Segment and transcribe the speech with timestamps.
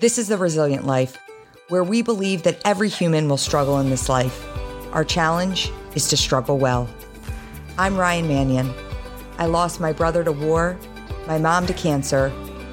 [0.00, 1.16] This is The Resilient Life,
[1.68, 4.44] where we believe that every human will struggle in this life.
[4.92, 6.88] Our challenge is to struggle well.
[7.78, 8.74] I'm Ryan Manion.
[9.38, 10.76] I lost my brother to war,
[11.28, 12.32] my mom to cancer,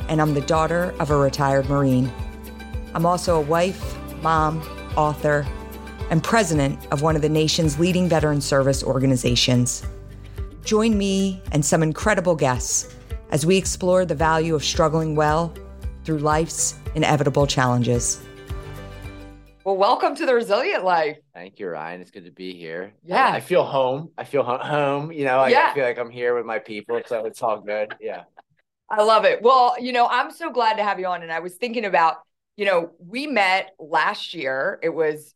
[0.10, 2.12] and I'm the daughter of a retired Marine.
[2.96, 4.60] I'm also a wife, mom,
[4.98, 5.46] author,
[6.10, 9.84] and president of one of the nation's leading veteran service organizations.
[10.66, 12.96] Join me and some incredible guests
[13.30, 15.54] as we explore the value of struggling well
[16.04, 18.22] through life's inevitable challenges.
[19.64, 21.18] Well, welcome to the Resilient Life.
[21.36, 22.02] Thank you, Ryan.
[22.02, 22.94] It's good to be here.
[23.04, 23.28] Yeah.
[23.28, 24.10] I, I feel home.
[24.18, 25.12] I feel ho- home.
[25.12, 25.70] You know, I, Yeah.
[25.72, 27.94] I feel like I'm here with my people, so it's all good.
[28.02, 28.24] Yeah.
[28.90, 29.42] I love it.
[29.42, 31.22] Well, you know, I'm so glad to have you on.
[31.22, 32.18] And I was thinking about,
[32.58, 34.80] you know, we met last year.
[34.82, 35.34] It was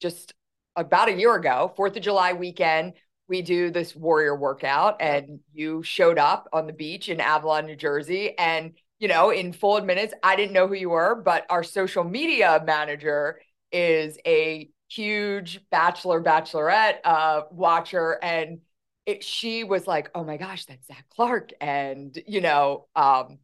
[0.00, 0.32] just
[0.74, 2.94] about a year ago, Fourth of July weekend.
[3.28, 7.76] We do this warrior workout, and you showed up on the beach in Avalon, New
[7.76, 8.36] Jersey.
[8.38, 12.04] And, you know, in full minutes, I didn't know who you were, but our social
[12.04, 18.18] media manager is a huge bachelor, bachelorette uh, watcher.
[18.22, 18.60] And
[19.06, 23.38] it, she was like, "Oh my gosh, that's Zac Clark," and you know, um,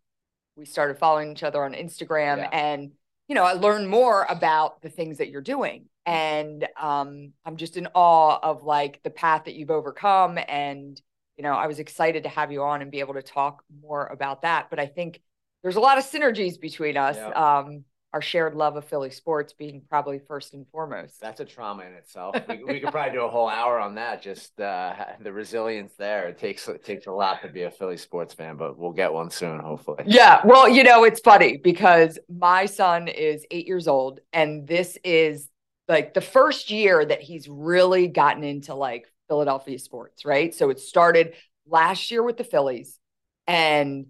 [0.57, 2.49] we started following each other on Instagram, Yeah.
[2.53, 2.93] and
[3.29, 7.77] you know, I learned more about the things that you're doing, and um, I'm just
[7.77, 11.01] in awe of like the path that you've overcome, and
[11.37, 14.07] you know, I was excited to have you on and be able to talk more
[14.07, 14.69] about that.
[14.71, 15.21] But I think
[15.65, 17.17] there's a lot of synergies between us.
[17.17, 17.31] Yeah.
[17.31, 21.21] Um, our shared love of Philly sports being probably first and foremost.
[21.21, 22.37] That's a trauma in itself.
[22.49, 24.23] We, we could probably do a whole hour on that.
[24.23, 26.29] Just uh, the resilience there.
[26.29, 29.13] It takes it takes a lot to be a Philly sports fan, but we'll get
[29.13, 30.05] one soon, hopefully.
[30.07, 30.43] Yeah.
[30.45, 35.49] Well, you know, it's funny because my son is eight years old, and this is
[35.89, 40.55] like the first year that he's really gotten into like Philadelphia sports, right?
[40.55, 41.35] So it started
[41.67, 43.01] last year with the Phillies,
[43.49, 44.07] and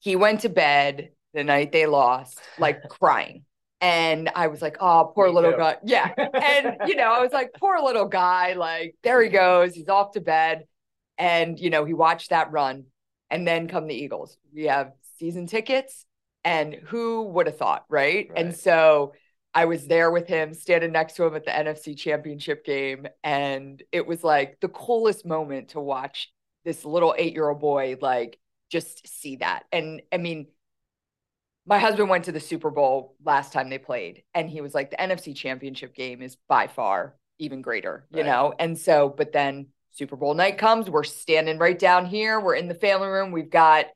[0.00, 3.44] he went to bed the night they lost, like crying.
[3.82, 5.58] And I was like, oh, poor Me little too.
[5.58, 5.76] guy.
[5.84, 6.12] Yeah.
[6.34, 8.52] And, you know, I was like, poor little guy.
[8.52, 9.74] Like, there he goes.
[9.74, 10.64] He's off to bed.
[11.16, 12.84] And, you know, he watched that run.
[13.30, 14.36] And then come the Eagles.
[14.54, 16.04] We have season tickets.
[16.44, 17.84] And who would have thought?
[17.88, 18.30] Right?
[18.34, 19.12] And so
[19.54, 23.06] I was there with him, standing next to him at the NFC championship game.
[23.24, 26.30] And it was like the coolest moment to watch
[26.66, 28.38] this little eight year old boy, like,
[28.70, 29.64] just see that.
[29.72, 30.48] And I mean,
[31.66, 34.90] my husband went to the Super Bowl last time they played, and he was like,
[34.90, 38.26] the NFC championship game is by far even greater, you Right.
[38.26, 38.54] know?
[38.58, 42.68] And so, but then Super Bowl night comes, we're standing right down here, we're in
[42.68, 43.86] the family room, we've got,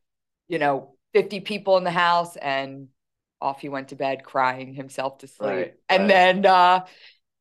[0.49, 2.89] you know, 50 people in the house, and
[3.41, 5.49] off he went to bed crying himself to sleep.
[5.49, 6.11] Right, and right.
[6.11, 6.87] then uh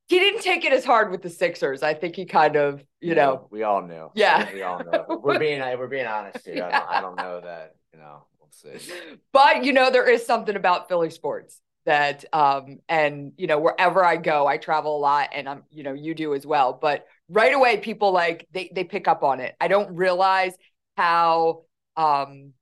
[0.08, 1.81] he didn't take it as hard with the Sixers.
[1.84, 4.09] I think he kind of, you know, we all knew.
[4.16, 4.52] Yeah.
[4.53, 5.19] we all know.
[5.24, 6.64] We're being we're being honest here.
[6.64, 7.75] I, don't, I don't know that.
[7.94, 8.94] You know, we'll see.
[9.31, 14.06] but you know there is something about philly sports that um and you know wherever
[14.06, 17.06] i go i travel a lot and i'm you know you do as well but
[17.28, 20.53] right away people like they they pick up on it i don't realize
[20.96, 21.64] how
[21.97, 22.53] um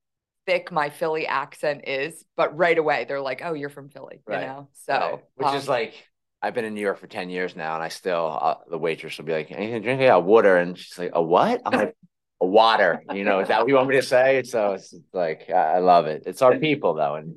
[0.47, 4.41] thick my philly accent is but right away they're like oh you're from philly Right,
[4.41, 5.19] you know so Right.
[5.35, 5.93] which um, is like
[6.41, 9.17] I've been in New York for 10 years now, and I still uh, the waitress
[9.17, 10.01] will be like, anything to drink?
[10.01, 10.57] Yeah, water.
[10.57, 11.61] And she's like, a what?
[11.65, 11.95] I'm like,
[12.41, 13.03] a water.
[13.13, 14.43] You know, is that what you want me to say?
[14.43, 16.23] So it's like I I love it.
[16.25, 17.35] It's our people though, and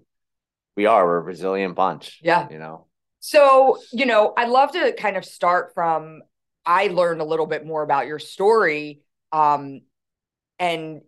[0.76, 2.20] we are we're a resilient bunch.
[2.22, 2.48] Yeah.
[2.50, 2.86] You know.
[3.20, 6.20] So, you know, I'd love to kind of start from
[6.66, 9.00] I learned a little bit more about your story
[9.32, 9.80] um,
[10.58, 11.00] and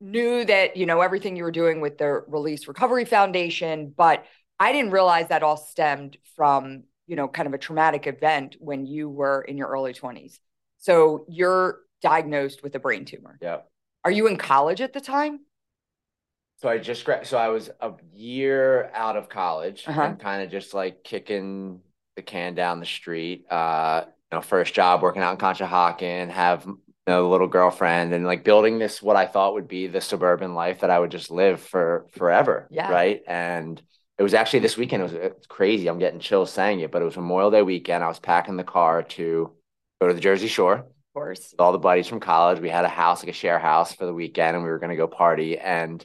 [0.00, 4.24] knew that, you know, everything you were doing with the Release Recovery Foundation, but
[4.58, 8.86] I didn't realize that all stemmed from, you know, kind of a traumatic event when
[8.86, 10.38] you were in your early 20s.
[10.78, 13.38] So you're diagnosed with a brain tumor.
[13.40, 13.58] Yeah.
[14.04, 15.40] Are you in college at the time?
[16.56, 20.02] So I just gra- so I was a year out of college Uh-huh.
[20.02, 21.80] and kind of just like kicking
[22.16, 23.46] the can down the street.
[23.50, 26.66] Uh, you know, first job working out in Conshohocken, have
[27.08, 30.80] a little girlfriend, and like building this what I thought would be the suburban life
[30.80, 32.68] that I would just live for forever.
[32.70, 32.90] Yeah.
[32.90, 33.22] Right.
[33.26, 33.82] And
[34.18, 35.00] it was actually this weekend.
[35.02, 35.88] It was it's crazy.
[35.88, 38.04] I'm getting chills saying it, but it was Memorial Day weekend.
[38.04, 39.52] I was packing the car to
[40.00, 41.48] go to the Jersey Shore Of course.
[41.52, 42.60] with all the buddies from college.
[42.60, 44.90] We had a house, like a share house for the weekend, and we were going
[44.90, 45.58] to go party.
[45.58, 46.04] And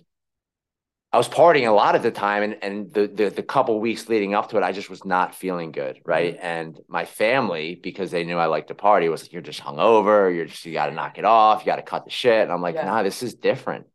[1.12, 4.09] I was partying a lot at the time, and and the, the the couple weeks
[4.09, 6.09] leading up to it, I just was not feeling good, mm-hmm.
[6.09, 6.38] right?
[6.42, 10.33] And my family, because they knew I liked to party, was like, "You're just hungover.
[10.33, 11.62] You're just you got to knock it off.
[11.62, 12.86] You got to cut the shit." And I'm like, Yeah.
[12.86, 13.86] "Nah, this is different."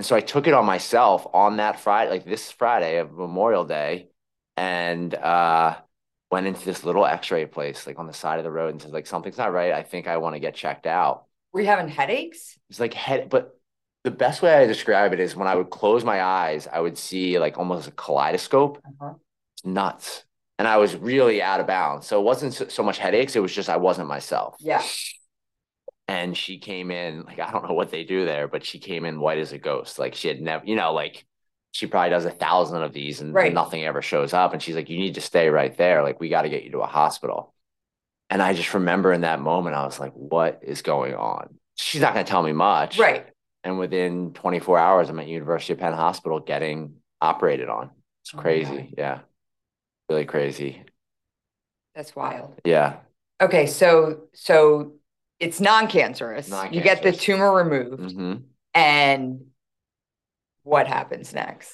[0.00, 3.66] And so I took it on myself on that Friday, like this Friday of Memorial
[3.66, 4.08] Day,
[4.56, 5.76] and uh,
[6.30, 8.92] went into this little X-ray place, like on the side of the road, and said,
[8.92, 9.74] "Like something's not right.
[9.74, 12.58] I think I want to get checked out." Were you having headaches?
[12.70, 13.60] It's like head, but
[14.04, 16.96] The best way I describe it is when I would close my eyes, I would
[16.96, 18.78] see like almost a kaleidoscope.
[18.78, 19.14] Uh-huh.
[19.54, 20.24] It's nuts.
[20.58, 22.06] And I was really out of bounds.
[22.06, 23.36] So it wasn't so much headaches.
[23.36, 24.56] It was just I wasn't myself.
[24.58, 24.82] Yeah.
[26.10, 29.04] And she came in, like, I don't know what they do there, but she came
[29.04, 29.98] in white as a ghost.
[29.98, 31.24] Like she had never, you know, like
[31.72, 33.52] she probably does a thousand of these and Right.
[33.54, 34.52] nothing ever shows up.
[34.52, 36.02] And she's like, you need to stay right there.
[36.02, 37.54] Like, we got to get you to a hospital.
[38.28, 41.58] And I just remember in that moment, I was like, what is going on?
[41.76, 42.98] She's not going to tell me much.
[42.98, 43.26] Right.
[43.64, 47.90] And within 24 hours, I'm at University of Penn Hospital getting operated on.
[48.22, 48.76] It's Oh crazy.
[48.76, 48.94] God.
[48.98, 49.18] yeah.
[50.08, 50.82] Really crazy.
[51.94, 52.60] That's wild.
[52.64, 52.98] Yeah.
[53.40, 54.94] Okay, so so
[55.40, 56.52] it's non-cancerous.
[56.70, 58.34] You get the tumor removed, hmm
[58.72, 59.46] and
[60.62, 61.72] what happens next?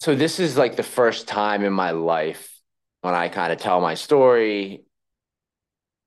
[0.00, 2.50] So this is like the first time in my life
[3.02, 4.82] when I kind of tell my story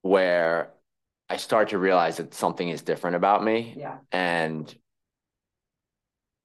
[0.02, 0.72] where
[1.30, 3.76] I start to realize that something is different about me.
[3.78, 4.00] Yeah.
[4.12, 4.76] And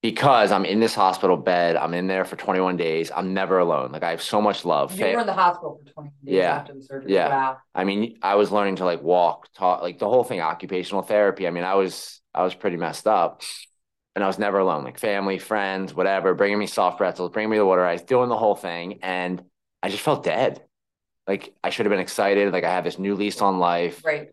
[0.03, 3.11] because I'm in this hospital bed, I'm in there for 21 days.
[3.15, 3.93] I'm never alone.
[3.93, 4.99] Like I have so much love.
[4.99, 6.55] You were in the hospital for 20 days Yeah.
[6.57, 7.13] after the surgery.
[7.13, 7.29] Yeah.
[7.29, 7.59] Wow.
[7.75, 11.47] I mean, I was learning to like walk, talk, like the whole thing, occupational therapy.
[11.47, 13.43] I mean, I was I was pretty messed up,
[14.15, 14.85] and I was never alone.
[14.85, 18.39] Like family, friends, whatever, bringing me soft pretzels, bringing me the water ice, doing the
[18.39, 19.43] whole thing, and
[19.83, 20.63] I just felt dead.
[21.27, 22.53] Like I should have been excited.
[22.53, 24.03] Like I have this new lease on life.
[24.05, 24.31] Right.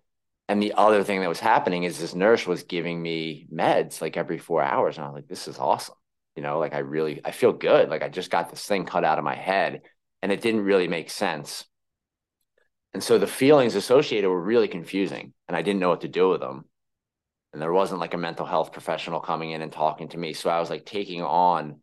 [0.49, 4.15] And the other thing that was happening is this nurse was giving me meds like
[4.15, 5.95] every four hours, and I was like, "This is awesome."
[6.35, 7.89] You know, like I really, I feel good.
[7.89, 9.81] Like I just got this thing cut out of my head,
[10.21, 11.65] and it didn't really make sense.
[12.94, 16.29] And so the feelings associated were really confusing, and I didn't know what to do
[16.29, 16.65] with them.
[17.53, 20.49] And there wasn't like a mental health professional coming in and talking to me, so
[20.49, 21.81] I was like taking on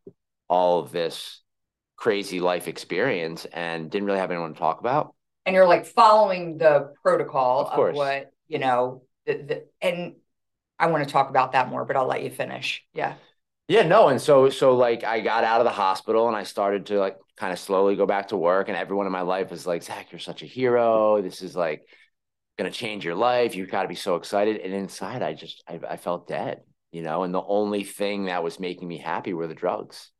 [0.48, 1.42] all of this
[1.96, 5.14] crazy life experience and didn't really have anyone to talk about.
[5.46, 10.14] And you're like following the protocol Of of, what, you know, the, the and
[10.78, 12.84] I want to talk about that more, but I'll let you finish.
[12.92, 13.14] Yeah.
[13.66, 16.86] Yeah, no, and so so like I got out of the hospital and I started
[16.86, 19.66] to like kind of slowly go back to work, and everyone in my life is
[19.66, 21.22] like, Zac, you're such a hero.
[21.22, 21.82] This is like
[22.58, 23.56] gonna change your life.
[23.56, 24.60] You've got to be so excited.
[24.60, 26.60] And inside, I just I, I felt dead,
[26.92, 27.22] you know.
[27.22, 30.10] And the only thing that was making me happy were the drugs.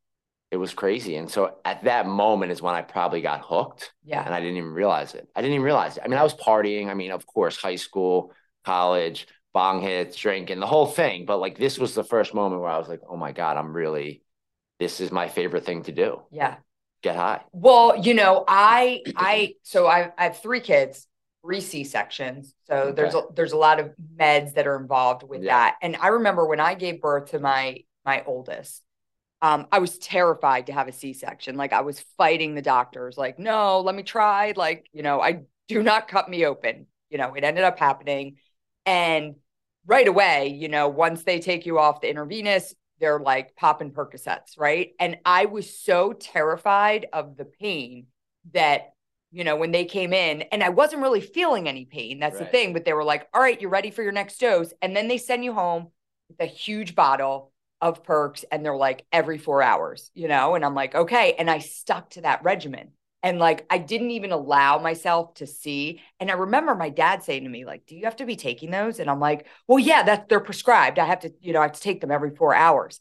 [0.55, 4.23] It was crazy, and so at that moment is when I probably got hooked, Yeah.
[4.23, 5.27] and I didn't even realize it.
[5.35, 6.03] I didn't even realize it.
[6.05, 6.87] I mean, I was partying.
[6.87, 8.31] I mean, of course, high school,
[8.63, 11.25] college, bong hits, drinking, the whole thing.
[11.25, 13.73] But like this was the first moment where I was like, oh my God, I'm
[13.75, 14.23] really,
[14.79, 16.21] this is my favorite thing to do.
[16.31, 16.55] Yeah.
[17.01, 17.41] Get high.
[17.51, 21.05] Well, you know, I I so I, I have three kids,
[21.43, 22.55] three C sections.
[22.63, 25.51] So there's a, there's a lot of meds that are involved with Yeah.
[25.51, 25.75] that.
[25.81, 28.84] And I remember when I gave birth to my my oldest,
[29.41, 31.55] um, I was terrified to have a C section.
[31.55, 33.17] Like I was fighting the doctors.
[33.17, 34.53] Like, no, let me try.
[34.55, 36.87] Like, you know, I do not cut me open.
[37.09, 38.37] You know, it ended up happening,
[38.85, 39.35] and
[39.85, 44.57] right away, you know, once they take you off the intravenous, they're like popping Percocets,
[44.57, 44.91] right?
[44.99, 48.07] And I was so terrified of the pain
[48.53, 48.93] that,
[49.31, 52.19] you know, when they came in, and I wasn't really feeling any pain.
[52.19, 52.73] That's the thing.
[52.73, 54.73] But they were like, all right, you're ready for your next dose.
[54.81, 55.89] And then they send you home
[56.29, 57.51] with a huge bottle
[57.85, 60.55] of perks, and they're like every four hours, you know?
[60.55, 61.35] And I'm like, okay.
[61.37, 62.91] And I stuck to that regimen.
[63.21, 66.01] And like, I didn't even allow myself to see.
[66.19, 68.71] And I remember my dad saying to me, like, do you have to be taking
[68.71, 68.99] those?
[68.99, 70.99] And I'm like, well, yeah, that's they're prescribed.
[70.99, 72.99] I have to, you know, I have to take them every four hours.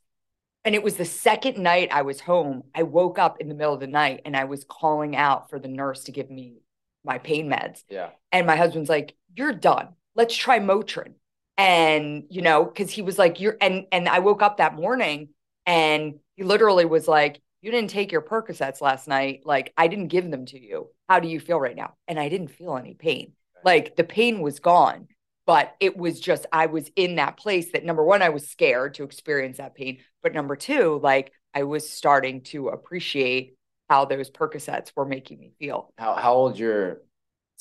[0.64, 2.62] And it was the second night I was home.
[2.74, 5.58] I woke up in the middle of the night and I was calling out for
[5.58, 6.62] the nurse to give me
[7.04, 7.82] my pain meds.
[7.90, 8.10] Yeah.
[8.32, 9.88] And my husband's like, "You're done.
[10.14, 11.14] Let's try Motrin."
[11.56, 15.28] And you know, because he was like, "You're," and and I woke up that morning
[15.66, 19.42] and he literally was like, "You didn't take your Percocets last night.
[19.44, 20.88] Like, I didn't give them to you.
[21.08, 23.32] How do you feel right now?" And I didn't feel any pain.
[23.64, 25.08] Like the pain was gone,
[25.46, 28.94] but it was just I was in that place that number one, I was scared
[28.94, 33.56] to experience that pain, but number two, like I was starting to appreciate
[33.88, 35.92] how those Percocets were making me feel.
[35.98, 37.02] How, how old your,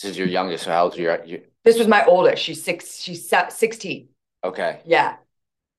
[0.02, 0.66] this is your youngest.
[0.66, 2.44] So how your, you This was my oldest.
[2.44, 3.00] She's six.
[3.02, 4.10] She's sixteen.
[4.44, 4.82] okay.
[4.86, 5.18] Yeah,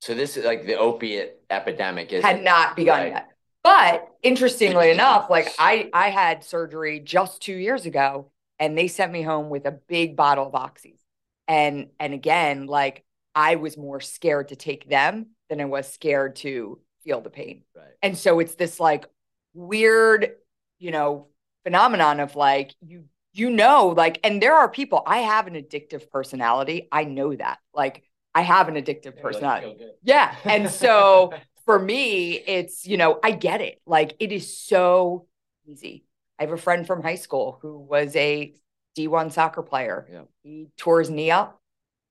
[0.00, 3.12] So this is like the opiate epidemic is had not begun Right.
[3.12, 3.28] yet.
[3.62, 9.10] But interestingly enough, like I I had surgery just two years ago, and they sent
[9.12, 10.98] me home with a big bottle of oxys.
[11.48, 13.04] And and again, like
[13.34, 17.62] I was more scared to take them than I was scared to feel the pain.
[17.74, 17.84] Right.
[18.02, 19.06] And so it's this like
[19.54, 20.36] weird,
[20.78, 21.28] you know,
[21.64, 26.10] phenomenon of like you you know like and there are people I have an addictive
[26.10, 26.88] personality.
[26.90, 27.58] I know that.
[27.74, 29.76] Like I have an addictive personality.
[30.02, 30.34] Yeah.
[30.44, 31.32] And so
[31.64, 33.80] for me, it's, you know, I get it.
[33.86, 35.26] Like it is so
[35.66, 36.04] easy.
[36.38, 38.54] I have a friend from high school who was a
[38.98, 40.08] D1 soccer player.
[40.10, 40.22] Yeah.
[40.42, 41.60] He tore his knee up,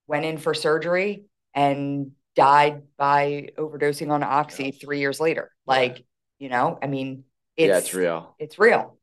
[0.06, 5.50] went in for surgery, and died by overdosing on oxy three years later.
[5.66, 6.04] Like,
[6.38, 7.24] you know, I mean,
[7.56, 8.34] it's, yeah, it's real.
[8.38, 8.96] It's real.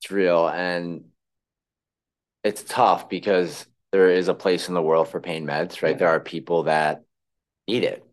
[0.00, 0.46] It's real.
[0.46, 1.04] And
[2.44, 5.92] it's tough because there is a place in the world for pain meds, right?
[5.92, 5.98] Yeah.
[5.98, 7.02] There are people that
[7.66, 8.04] need it.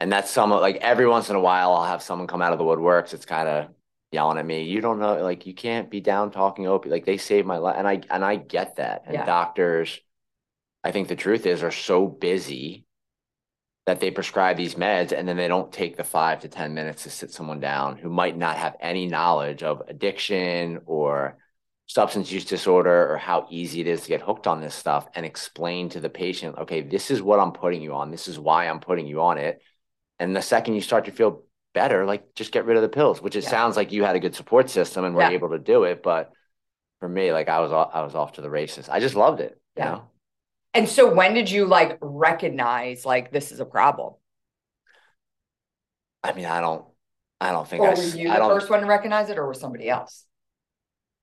[0.00, 2.58] And that's some like every once in a while I'll have someone come out of
[2.58, 3.12] the woodworks.
[3.12, 3.68] It's kind of
[4.12, 4.64] yelling at me.
[4.64, 6.92] You don't know, like you can't be down talking opiate.
[6.92, 7.76] Like they saved my life.
[7.78, 9.02] And I and I get that.
[9.06, 9.26] And Yeah.
[9.26, 10.00] doctors,
[10.82, 12.86] I think the truth is are so busy
[13.86, 17.02] that they prescribe these meds and then they don't take the five to 10 minutes
[17.04, 21.38] to sit someone down who might not have any knowledge of addiction or
[21.90, 25.26] substance use disorder or how easy it is to get hooked on this stuff and
[25.26, 28.12] explain to the patient, okay, this is what I'm putting you on.
[28.12, 29.60] This is why I'm putting you on it.
[30.20, 31.42] And the second you start to feel
[31.74, 33.50] better, like just get rid of the pills, which it Yeah.
[33.50, 35.30] sounds like you had a good support system and were Yeah.
[35.30, 36.00] able to do it.
[36.00, 36.30] But
[37.00, 38.88] for me, like I was, off, I was off to the races.
[38.88, 39.60] I just loved it.
[39.76, 39.90] You Yeah.
[39.90, 40.02] know?
[40.74, 44.14] And so when did you like recognize like this is a problem?
[46.22, 46.84] I mean, I don't,
[47.40, 49.58] I don't think Or I, were you the first one to recognize it or was
[49.58, 50.26] somebody else?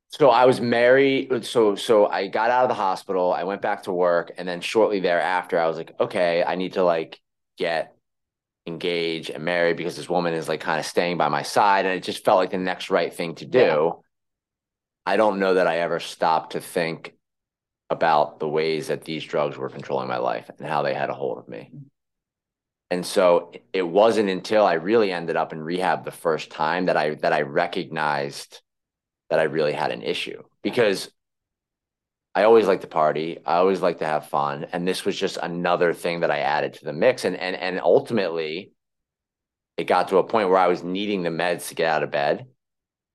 [0.10, 1.46] So I was married.
[1.46, 3.34] So so I got out of the hospital.
[3.34, 6.74] I went back to work, and then shortly thereafter, I was like, okay, I need
[6.74, 7.20] to like
[7.58, 7.94] get
[8.66, 11.96] engaged and married because this woman is like kind of staying by my side, and
[11.96, 13.60] it just felt like the next right thing to do.
[13.60, 13.92] Yeah.
[15.06, 17.14] I don't know that I ever stopped to think
[17.90, 21.14] about the ways that these drugs were controlling my life and how they had a
[21.14, 21.70] hold of me.
[21.74, 21.88] Mm-hmm.
[22.90, 26.96] And so it wasn't until I really ended up in rehab the first time that
[26.96, 28.62] I that I recognized
[29.30, 31.10] that I really had an issue because
[32.36, 33.40] I always like to party.
[33.46, 34.68] I always like to have fun.
[34.72, 37.26] And this was just another thing that I added to the mix.
[37.26, 38.72] And and and ultimately
[39.78, 42.12] it got to a point where I was needing the meds to get out of
[42.12, 42.46] bed.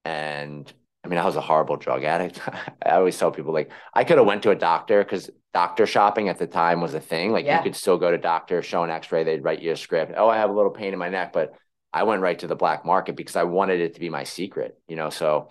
[0.04, 0.72] And
[1.04, 2.40] I mean, I was a horrible drug addict.
[2.84, 6.28] I always tell people like I could have went to a doctor because doctor shopping
[6.28, 7.30] at the time was a thing.
[7.32, 7.58] Like Yeah.
[7.58, 10.14] you could still go to doctor, show an x-ray, they'd write you a script.
[10.16, 11.54] Oh, I have a little pain in my neck, but
[11.92, 14.78] I went right to the black market because I wanted it to be my secret,
[14.88, 15.10] you know.
[15.10, 15.50] So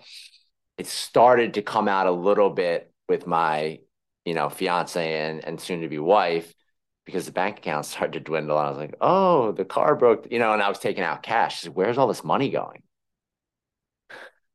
[0.78, 3.80] it started to come out a little bit with my,
[4.24, 6.52] you know, fiance and and soon to be wife
[7.04, 8.58] because the bank account started to dwindle.
[8.58, 11.22] And I was like, oh, the car broke, you know, and I was taking out
[11.22, 11.60] cash.
[11.62, 12.82] Said, Where's all this money going?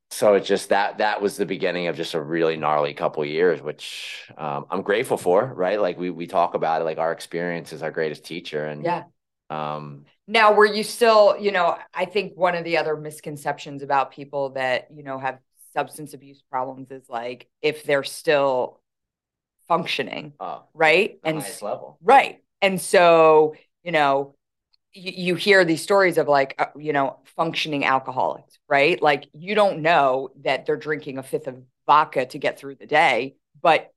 [0.10, 3.62] So it's just that that was the beginning of just a really gnarly couple years,
[3.62, 5.80] which um, I'm grateful for, right?
[5.82, 9.06] Like we we talk about it, like our experience is our greatest teacher, and Yeah.
[9.50, 14.12] um, Now, were you still, you know, I think one of the other misconceptions about
[14.12, 15.40] people that, you know, have
[15.78, 18.82] substance abuse problems is like if they're still
[19.68, 21.20] functioning, uh, right?
[21.24, 22.00] And highest level.
[22.02, 22.42] right.
[22.64, 23.54] And so,
[23.84, 24.34] you know,
[24.92, 29.00] you, you hear these stories of like, uh, you know, functioning alcoholics, right?
[29.00, 32.88] Like you don't know that they're drinking a fifth of vodka to get through the
[32.88, 33.94] day, but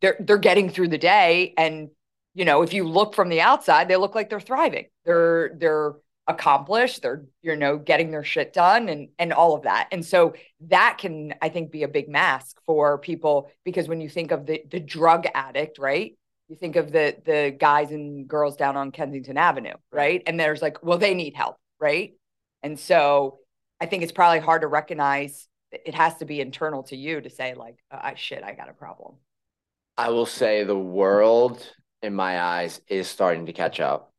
[0.00, 1.90] they're they're getting through the day and
[2.34, 4.86] you know, if you look from the outside, they look like they're thriving.
[5.04, 5.92] They're they're
[6.26, 9.88] accomplished, they're you know, getting their shit done and and all of that.
[9.92, 10.34] And so
[10.68, 14.46] that can I think be a big mask for people because when you think of
[14.46, 16.16] the the drug addict, right?
[16.48, 20.22] You think of the the guys and girls down on Kensington Avenue, right?
[20.26, 22.12] And there's like, well, they need help, right?
[22.62, 23.38] And so
[23.80, 27.30] I think it's probably hard to recognize it has to be internal to you to
[27.30, 29.16] say like, oh, I shit, I got a problem.
[29.96, 31.66] I will say the world
[32.02, 34.11] in my eyes is starting to catch up.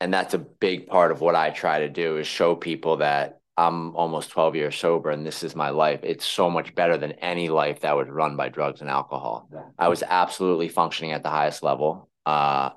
[0.00, 3.40] And that's a big part of what I try to do is show people that
[3.56, 6.00] I'm almost 12 years sober and this is my life.
[6.04, 9.48] It's so much better than any life that was run by drugs and alcohol.
[9.52, 9.62] Yeah.
[9.76, 12.08] I was absolutely functioning at the highest level.
[12.24, 12.70] Uh,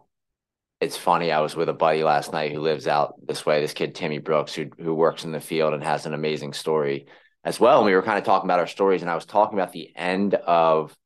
[0.80, 1.32] it's funny.
[1.32, 3.62] I was with a buddy last night who lives out this way.
[3.62, 7.06] This kid Timmy Brooks, who who works in the field and has an amazing story
[7.44, 7.78] as well.
[7.78, 9.96] And we were kind of talking about our stories, and I was talking about the
[9.96, 10.98] end of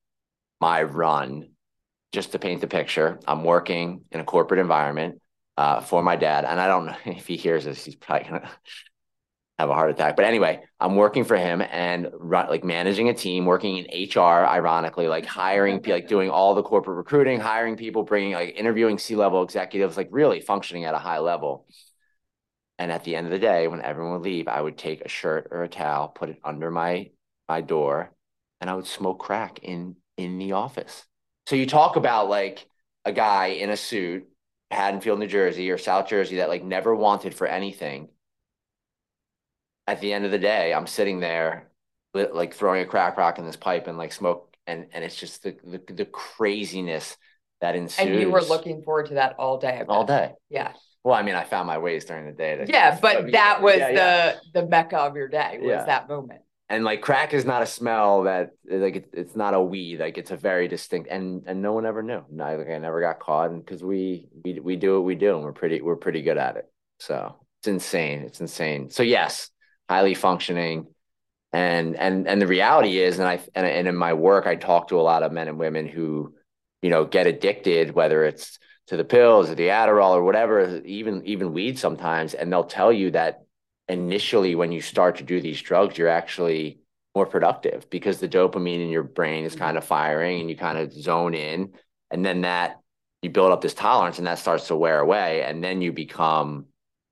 [0.61, 1.49] my run,
[2.13, 3.19] just to paint the picture.
[3.27, 5.21] I'm working in a corporate environment
[5.57, 8.51] uh, for my dad, and I don't know if he hears this, he's probably gonna
[9.59, 10.15] have a heart attack.
[10.15, 14.45] But anyway, I'm working for him and run, like managing a team, working in HR,
[14.45, 19.15] ironically, like hiring, like doing all the corporate recruiting, hiring people, bringing like interviewing C
[19.15, 21.67] level executives, like really functioning at a high level.
[22.77, 25.07] And at the end of the day, when everyone would leave, I would take a
[25.07, 27.11] shirt or a towel, put it under my
[27.47, 28.11] my door,
[28.59, 31.05] and I would smoke crack in in the office.
[31.47, 32.67] So you talk about like
[33.05, 34.27] a guy in a suit,
[34.75, 38.09] Haddonfield, New Jersey, or South Jersey, that like never wanted for anything.
[39.87, 41.69] At the end of the day, I'm sitting there,
[42.13, 45.43] like throwing a crack rock in this pipe and like smoke, and and it's just
[45.43, 47.17] the the, the craziness
[47.61, 48.07] that ensues.
[48.07, 49.83] And you were looking forward to that all day.
[49.87, 50.33] All day.
[50.49, 50.73] Yeah.
[51.03, 52.57] Well, I mean, I found my ways during the day.
[52.57, 52.97] To, Yeah.
[52.99, 54.35] But that was yeah, yeah.
[54.53, 55.85] the the mecca of your day was Yeah.
[55.85, 56.41] that moment.
[56.69, 60.17] And like crack is not a smell that like it, it's not a weed like
[60.17, 62.23] it's a very distinct and and no one ever knew.
[62.29, 65.43] No, like, i never got caught because we, we we do what we do and
[65.43, 66.65] we're pretty we're pretty good at it.
[66.99, 68.89] So it's insane it's insane.
[68.89, 69.49] So yes
[69.89, 70.87] highly functioning
[71.53, 74.87] and and and the reality is and i and, and in my work i talk
[74.87, 76.33] to a lot of men and women who
[76.81, 78.57] you know get addicted whether it's
[78.87, 82.91] to the pills or the adderall or whatever even even weed sometimes and they'll tell
[82.91, 83.44] you that
[83.87, 86.79] initially when you start to do these drugs you're actually
[87.15, 89.63] more productive because the dopamine in your brain is mm-hmm.
[89.63, 91.73] kind of firing and you kind of zone in.
[92.11, 92.79] And then that
[93.21, 96.65] you build up this tolerance and that starts to wear away and then you become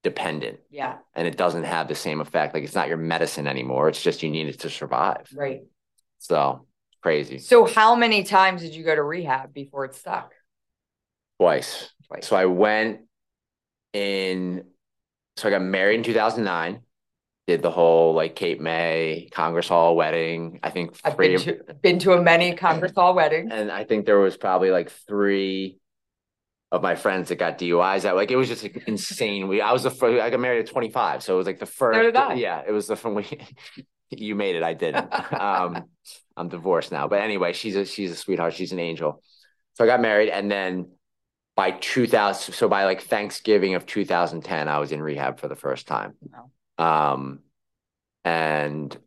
[0.03, 0.59] dependent.
[0.69, 0.97] Yeah.
[1.15, 2.53] And it doesn't have the same effect.
[2.53, 3.87] Like it's not your medicine anymore.
[3.87, 5.27] It's just you need it to survive.
[5.33, 5.61] Right.
[6.19, 6.67] So
[7.01, 7.37] crazy.
[7.37, 10.33] So how many times did you go to rehab before it stuck?
[11.39, 11.89] Twice.
[12.07, 12.27] Twice.
[12.27, 13.01] So i went
[13.93, 14.65] in
[15.37, 16.81] so I got married in 2009.
[17.45, 20.61] Did the whole like Cape May Congress Hall wedding.
[20.63, 24.05] I think I've been to, been to a many Congress Hall weddings, and I think
[24.05, 25.77] there was probably like three
[26.71, 28.03] of my friends that got DUIs.
[28.03, 29.49] That like it was just like, insane.
[29.49, 30.21] We I was the first.
[30.21, 31.97] I got married at 25, so it was like the first.
[32.37, 33.25] Yeah, it was the from we.
[34.09, 34.63] you made it.
[34.63, 35.11] I didn't.
[35.33, 35.83] um,
[36.37, 38.53] I'm divorced now, but anyway, she's a she's a sweetheart.
[38.53, 39.21] She's an angel.
[39.73, 40.91] So I got married, and then
[41.55, 45.87] by 2000 so by like thanksgiving of 2010 i was in rehab for the first
[45.87, 46.13] time.
[46.77, 47.13] Wow.
[47.13, 47.39] um
[48.23, 48.97] and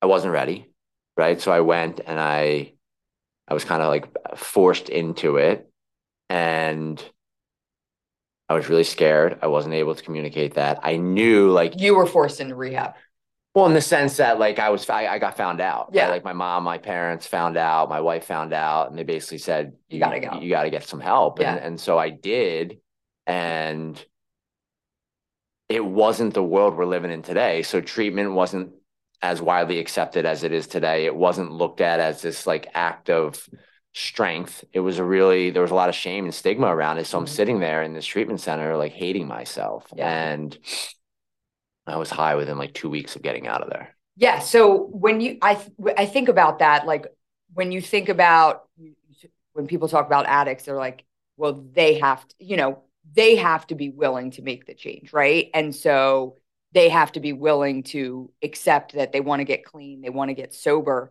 [0.00, 0.68] i wasn't ready
[1.16, 1.40] right?
[1.40, 2.72] So i went and i
[3.48, 5.70] i was kind of like forced into it
[6.28, 7.02] and
[8.48, 9.38] i was really scared.
[9.42, 10.80] I wasn't able to communicate that.
[10.82, 12.94] I knew like you were forced into rehab
[13.54, 15.90] well, in the sense that like I was, I, I got found out.
[15.92, 16.04] Yeah.
[16.04, 16.12] Right?
[16.12, 19.74] Like my mom, my parents found out, my wife found out, and they basically said,
[19.88, 20.40] "You, you gotta go.
[20.40, 21.56] You gotta get some help." Yeah.
[21.56, 22.78] And, and so I did,
[23.26, 24.02] and
[25.68, 27.62] it wasn't the world we're living in today.
[27.62, 28.72] So treatment wasn't
[29.20, 31.06] as widely accepted as it is today.
[31.06, 33.48] It wasn't looked at as this like act of
[33.94, 34.64] strength.
[34.72, 37.06] It was a really there was a lot of shame and stigma around it.
[37.06, 37.34] So I'm mm-hmm.
[37.34, 40.30] sitting there in this treatment center, like hating myself, yeah.
[40.30, 40.56] and
[41.86, 43.96] I was high within like two weeks of getting out of there.
[44.16, 44.38] Yeah.
[44.40, 45.58] So when you, I,
[45.96, 47.06] I think about that, like
[47.54, 48.68] when you think about
[49.52, 51.04] when people talk about addicts, they're like,
[51.36, 52.82] well, they have to, you know,
[53.14, 55.50] they have to be willing to make the change, right?
[55.54, 56.36] And so
[56.72, 60.28] they have to be willing to accept that they want to get clean, they want
[60.28, 61.10] to get sober.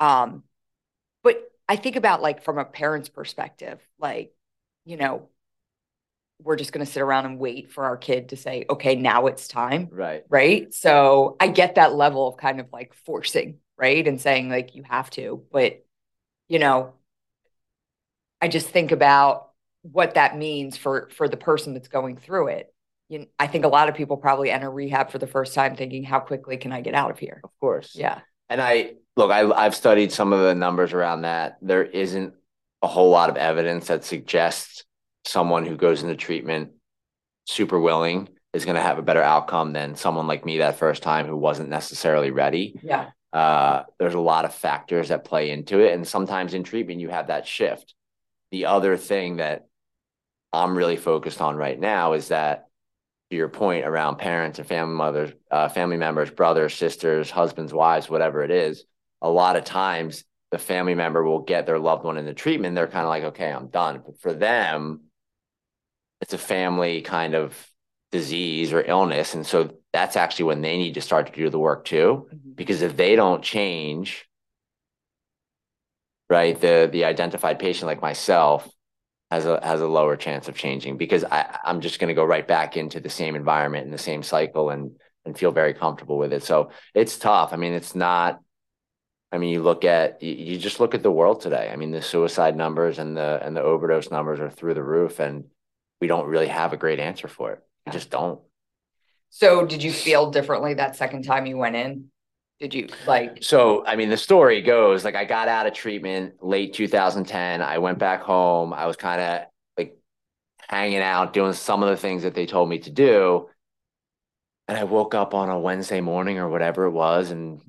[0.00, 0.42] Um,
[1.22, 4.32] but I think about like from a parent's perspective, like,
[4.84, 5.28] you know,
[6.42, 9.26] we're just going to sit around and wait for our kid to say, okay, now
[9.26, 9.88] it's time.
[9.90, 10.24] Right.
[10.28, 10.72] Right.
[10.74, 14.06] So I get that level of kind of like forcing, right.
[14.06, 15.84] And saying like, you have to, but
[16.48, 16.94] you know,
[18.40, 19.50] I just think about
[19.82, 22.72] what that means for, for the person that's going through it.
[23.08, 25.76] You know, I think a lot of people probably enter rehab for the first time
[25.76, 27.40] thinking, how quickly can I get out of here?
[27.42, 27.92] Of course.
[27.94, 28.20] Yeah.
[28.48, 31.58] And I look, I, I've studied some of the numbers around that.
[31.62, 32.34] There isn't
[32.82, 34.84] a whole lot of evidence that suggests
[35.26, 36.70] someone who goes into treatment
[37.46, 41.02] super willing is going to have a better outcome than someone like me that first
[41.02, 42.78] time who wasn't necessarily ready.
[42.82, 43.10] Yeah.
[43.32, 45.92] Uh, there's a lot of factors that play into it.
[45.92, 47.94] And sometimes in treatment, you have that shift.
[48.50, 49.66] The other thing that
[50.52, 52.68] I'm really focused on right now is that,
[53.30, 58.08] to your point around parents and family mothers, uh, family members, brothers, sisters, husbands, wives,
[58.08, 58.84] whatever it is,
[59.20, 62.76] a lot of times the family member will get their loved one into treatment.
[62.76, 64.00] They're kind of like, okay, I'm done.
[64.06, 65.00] But for them,
[66.20, 67.54] it's a family kind of
[68.12, 69.34] disease or illness.
[69.34, 72.28] And so that's actually when they need to start to do the work too.
[72.32, 72.52] Mm-hmm.
[72.54, 74.26] Because if they don't change,
[76.30, 78.68] right, the the identified patient like myself
[79.30, 82.24] has a has a lower chance of changing because I, I'm just going to go
[82.24, 84.92] right back into the same environment and the same cycle and
[85.24, 86.44] and feel very comfortable with it.
[86.44, 87.52] So it's tough.
[87.52, 88.40] I mean, it's not
[89.32, 91.68] I mean, you look at you, you just look at the world today.
[91.72, 95.18] I mean, the suicide numbers and the and the overdose numbers are through the roof
[95.18, 95.44] and
[96.00, 97.62] we don't really have a great answer for it.
[97.86, 98.40] We just don't.
[99.30, 102.06] So did you feel differently that second time you went in?
[102.60, 106.42] Did you like So, I mean, the story goes like I got out of treatment
[106.42, 107.60] late 2010.
[107.60, 108.72] I went back home.
[108.72, 109.98] I was kind of like
[110.68, 113.48] hanging out, doing some of the things that they told me to do.
[114.68, 117.60] And I woke up on a Wednesday morning or whatever it was and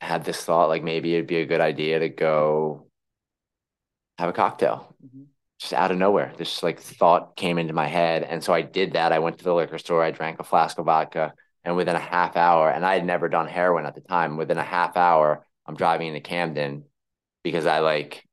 [0.00, 2.86] had this thought like maybe it'd be a good idea to go
[4.18, 4.94] have a cocktail.
[5.04, 5.24] Mm-hmm
[5.58, 6.32] just out of nowhere.
[6.36, 8.22] This like thought came into my head.
[8.22, 9.12] And so I did that.
[9.12, 11.32] I went to the liquor store, I drank a flask of vodka,
[11.64, 14.58] and within a half hour, and I had never done heroin at the time, within
[14.58, 16.84] a half hour, I'm driving into Camden
[17.42, 18.24] because I like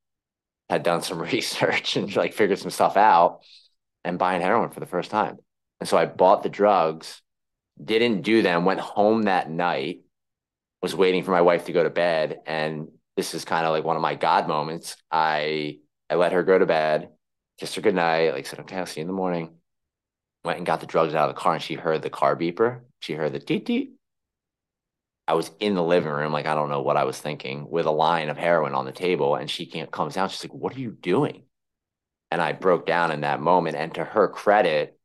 [0.70, 3.40] had done some research and like figured some stuff out
[4.04, 5.38] and buying heroin for the first time.
[5.80, 7.22] And so I bought the drugs,
[7.84, 10.02] didn't do them, went home that night
[10.84, 12.42] was waiting for my wife to go to bed.
[12.46, 14.98] And this is kind of like one of my God moments.
[15.10, 15.78] I
[16.10, 17.10] I let her go to bed,
[17.60, 19.56] kissed her goodnight, like said, okay, I'll see you in the morning.
[20.44, 22.82] Went and got the drugs out of the car and she heard the car beeper.
[23.00, 23.94] She heard the teet teet.
[25.26, 27.86] I was in the living room, like I don't know what I was thinking, with
[27.86, 29.36] a line of heroin on the table.
[29.36, 30.28] And she can't comes down.
[30.28, 31.44] She's like, What are you doing?
[32.30, 33.78] And I broke down in that moment.
[33.78, 35.00] And to her credit,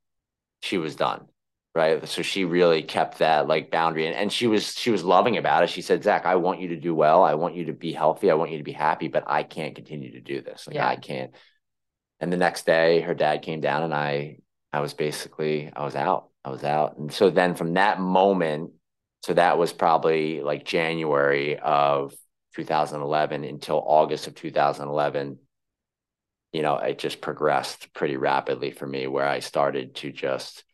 [0.60, 1.26] she was done
[1.74, 2.06] right?
[2.08, 5.62] So she really kept that like boundary and, and she was she was loving about
[5.62, 5.70] it.
[5.70, 7.22] She said zac i want you to do well.
[7.22, 8.30] I want you to be healthy.
[8.30, 10.66] I want you to be happy but i can't continue to do this.
[10.66, 10.88] Like yeah.
[10.88, 11.32] i can't.
[12.20, 14.38] And the next day her dad came down and i
[14.72, 16.98] i was basically i was out i was out.
[16.98, 18.72] And so then from that moment
[19.24, 22.14] so that was probably like january of
[22.54, 25.38] 2011 until august of 2011
[26.52, 30.64] you know it just progressed pretty rapidly for me where i started to just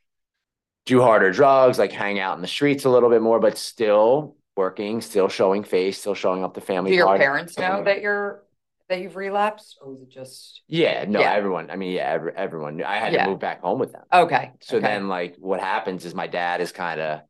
[0.86, 4.36] do harder drugs, like hang out in the streets a little bit more, but still
[4.56, 6.90] working, still showing face, still showing up the family.
[6.90, 7.22] Do your party.
[7.22, 8.44] parents know that you're
[8.88, 10.62] that you've relapsed, or was it just?
[10.68, 11.32] Yeah, no, yeah.
[11.32, 11.70] everyone.
[11.70, 12.84] I mean, yeah, every, everyone knew.
[12.84, 13.24] I had yeah.
[13.24, 14.02] to move back home with them.
[14.12, 14.52] Okay.
[14.60, 14.86] So okay.
[14.86, 17.20] then, like, what happens is my dad is kind of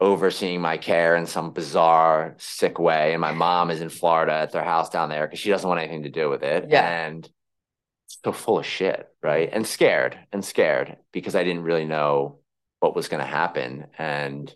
[0.00, 4.52] overseeing my care in some bizarre, sick way, and my mom is in Florida at
[4.52, 6.66] their house down there because she doesn't want anything to do with it.
[6.68, 7.06] Yeah.
[7.06, 7.28] And
[8.06, 9.48] so full of shit, right?
[9.50, 12.40] And scared, and scared because I didn't really know
[12.84, 13.86] what was going to happen.
[13.96, 14.54] And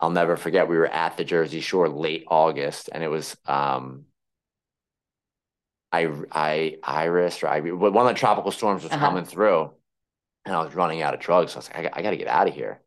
[0.00, 4.06] I'll never forget, we were at the Jersey Shore late August, and it was um,
[5.92, 9.06] I, I, Iris or I, one of the tropical storms was uh-huh.
[9.06, 9.72] coming through,
[10.46, 11.52] and I was running out of drugs.
[11.52, 12.80] So I was like, I, I got to get out of here.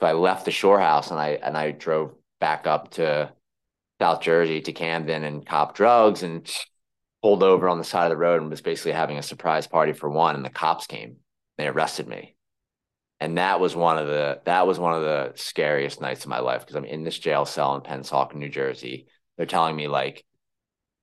[0.00, 3.30] So I left the shore house and I and I drove back up to
[4.00, 6.50] South Jersey to Camden and cop drugs and
[7.22, 9.92] pulled over on the side of the road and was basically having a surprise party
[9.92, 10.36] for one.
[10.36, 11.16] And the cops came.
[11.58, 12.34] They arrested me
[13.20, 16.40] and that was one of the that was one of the scariest nights of my
[16.40, 19.06] life because I'm in this jail cell in Pennsauken, New Jersey.
[19.36, 20.24] They're telling me like,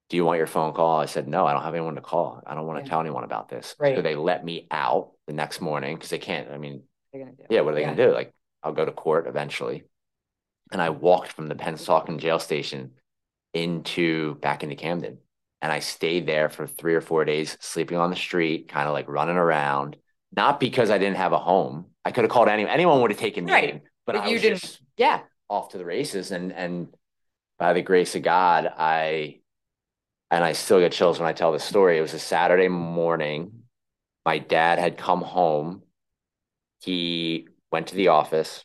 [0.10, 2.42] "Do you want your phone call?" I said, "No, I don't have anyone to call.
[2.46, 2.90] I don't want to yeah.
[2.90, 3.96] tell anyone about this." Right.
[3.96, 6.50] So they let me out the next morning because they can't.
[6.50, 7.94] I mean, yeah, what are they yeah.
[7.94, 8.14] gonna do?
[8.14, 9.84] Like, I'll go to court eventually.
[10.72, 12.92] And I walked from the Pennsauken jail station
[13.54, 15.20] into back into Camden,
[15.62, 18.94] and I stayed there for three or four days, sleeping on the street, kind of
[18.94, 19.98] like running around.
[20.36, 22.72] Not because I didn't have a home I could have called anyone.
[22.72, 23.84] Anyone would have taken me, right.
[24.06, 24.62] but, but I you didn't.
[24.62, 26.88] Just, yeah, off to the races, and and
[27.60, 29.40] by the grace of God, I
[30.32, 31.98] and I still get chills when I tell this story.
[31.98, 33.64] It was a Saturday morning.
[34.26, 35.84] My dad had come home.
[36.82, 38.64] He went to the office.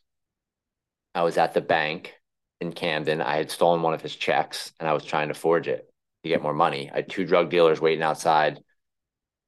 [1.12, 2.14] I was at the bank
[2.60, 3.20] in Camden.
[3.20, 6.28] I had stolen one of his checks and I was trying to forge it to
[6.28, 6.90] get more money.
[6.92, 8.60] I had two drug dealers waiting outside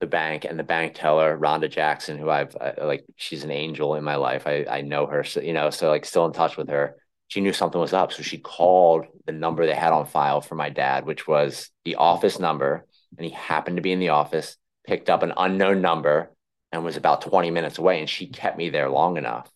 [0.01, 3.95] the bank and the bank teller, Rhonda Jackson, who I've uh, like, she's an angel
[3.95, 4.47] in my life.
[4.47, 6.97] I, I know her, so, you know, so like still in touch with her.
[7.29, 8.13] She knew something was up.
[8.13, 11.97] So she called the number they had on file for my dad, which was the
[11.97, 12.87] office number.
[13.17, 16.33] And he happened to be in the office, picked up an unknown number
[16.71, 18.01] and was about 20 minutes away.
[18.01, 19.51] And she kept me there long enough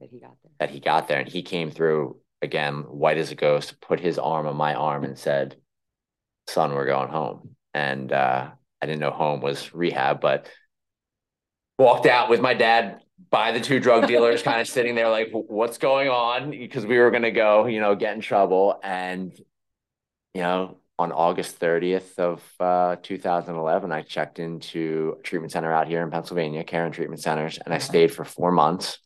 [0.00, 0.52] that he got there.
[0.58, 1.20] That he got there.
[1.20, 5.04] And he came through again, white as a ghost, put his arm on my arm
[5.04, 5.56] and said,
[6.48, 7.54] Son, we're going home.
[7.72, 8.50] And uh,
[8.82, 10.48] I didn't know home was rehab, but
[11.78, 15.28] walked out with my dad by the two drug dealers, kind of sitting there like,
[15.32, 16.50] what's going on?
[16.50, 18.80] Because we were going to go, you know, get in trouble.
[18.82, 19.32] And,
[20.34, 25.86] you know, on August 30th of uh, 2011, I checked into a treatment center out
[25.86, 28.98] here in Pennsylvania, Caron Treatment Centers, and I stayed for four months.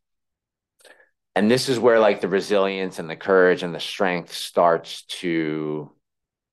[1.34, 5.92] And this is where like the resilience and the courage and the strength starts to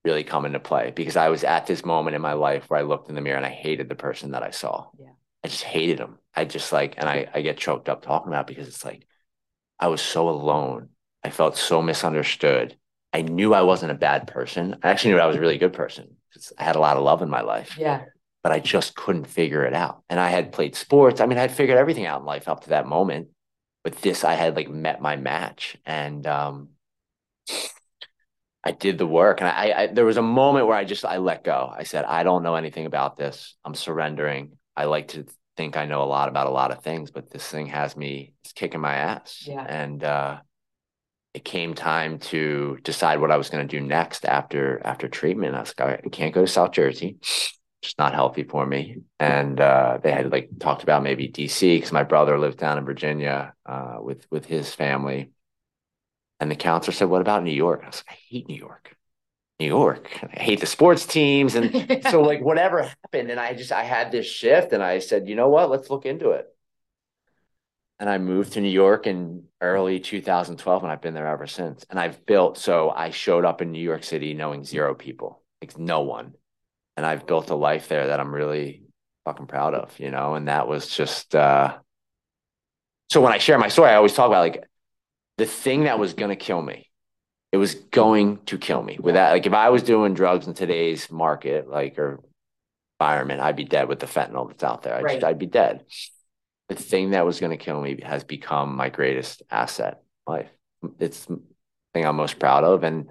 [0.04, 2.84] really come into play because I was at this moment in my life where I
[2.84, 4.88] looked in the mirror and I hated the person that I saw.
[5.00, 5.12] Yeah.
[5.44, 6.20] I just hated him.
[6.36, 9.06] I just like, and I, I get choked up talking about because it's like,
[9.80, 10.89] I was so alone.
[11.24, 12.78] I felt so misunderstood.
[13.12, 14.78] I knew I wasn't a bad person.
[14.84, 17.04] I actually knew I was a really good person because I had a lot of
[17.04, 17.78] love in my life.
[17.78, 18.06] Yeah.
[18.42, 20.04] But I just couldn't figure it out.
[20.10, 21.22] And I had played sports.
[21.22, 23.30] I mean, I had figured everything out in life up to that moment.
[23.84, 25.78] But this, I had like met my match.
[25.86, 26.70] And um,
[28.63, 31.17] I did the work, and I, I, there was a moment where I just I
[31.17, 31.71] let go.
[31.76, 33.56] I said, I don't know anything about this.
[33.65, 34.58] I'm surrendering.
[34.76, 35.26] I like to
[35.58, 38.34] think I know a lot about a lot of things, but this thing has me
[38.43, 39.43] it's kicking my ass.
[39.45, 39.62] Yeah.
[39.62, 40.39] And uh,
[41.34, 45.56] it came time to decide what I was going to do next after after treatment.
[45.56, 47.17] I was like, I can't go to South Jersey.
[47.21, 48.99] It's not healthy for me.
[49.19, 52.86] And uh, they had like talked about maybe DC because my brother lived down in
[52.86, 55.32] Virginia uh, with with his family
[56.39, 57.82] and the counselor said, What about New York?
[57.84, 58.96] I was like, I hate New York.
[59.60, 60.19] New York.
[60.36, 61.56] I hate the sports teams.
[61.56, 63.32] And so, like, whatever happened.
[63.32, 65.69] And I just, I had this shift and I said, You know what?
[65.69, 66.48] Let's look into it.
[68.00, 71.86] and I moved to New York in early 2012, and I've been there ever since.
[71.89, 75.78] And I've built, so I showed up in New York City knowing zero people, like
[75.78, 76.34] no one.
[76.98, 78.84] And I've built a life there that I'm really
[79.26, 80.36] fucking proud of, you know?
[80.36, 81.78] And that was just, uh,
[83.10, 84.63] so when I share my story, I always talk about like
[85.38, 86.89] the thing that was going to kill me.
[87.52, 89.32] It was going to kill me with that.
[89.32, 92.19] Like if I was doing drugs in today's market, like, or
[93.00, 94.96] environment, I'd be dead with the fentanyl that's out there.
[94.96, 95.13] I'd, Right.
[95.15, 95.86] just, I'd be dead.
[96.69, 100.50] The thing that was going to kill me has become my greatest asset life.
[101.00, 101.39] It's the
[101.93, 102.84] thing I'm most proud of.
[102.84, 103.10] And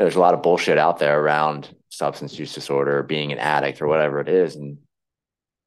[0.00, 3.86] there's a lot of bullshit out there around substance use disorder, being an addict or
[3.86, 4.56] whatever it is.
[4.56, 4.78] And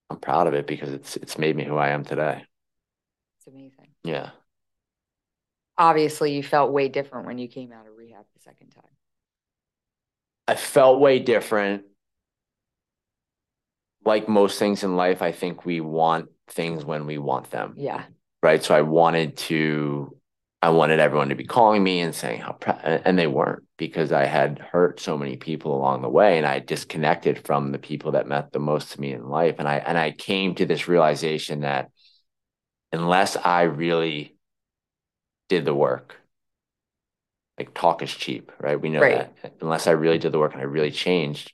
[0.10, 2.44] I'm proud of it because it's it's made me who I am today.
[3.38, 3.88] It's amazing.
[4.04, 4.32] Yeah.
[5.78, 8.84] Obviously, you felt way different when you came out of rehab the second time.
[10.48, 11.84] I felt way different.
[14.06, 17.74] Like most things in life, I think we want things when we want them.
[17.76, 18.04] Yeah.
[18.44, 18.64] right?
[18.64, 20.16] So I wanted to,
[20.62, 22.58] I wanted everyone to be calling me and saying how
[23.04, 26.60] and they weren't because I had hurt so many people along the way, and I
[26.60, 29.98] disconnected from the people that meant the most to me in life, and I and
[29.98, 31.90] I came to this realization that
[32.92, 34.35] unless I really
[35.50, 36.18] did the work,
[37.58, 38.80] like talk is cheap, right?
[38.80, 39.42] We know Right.
[39.42, 41.54] that unless I really did the work and I really changed,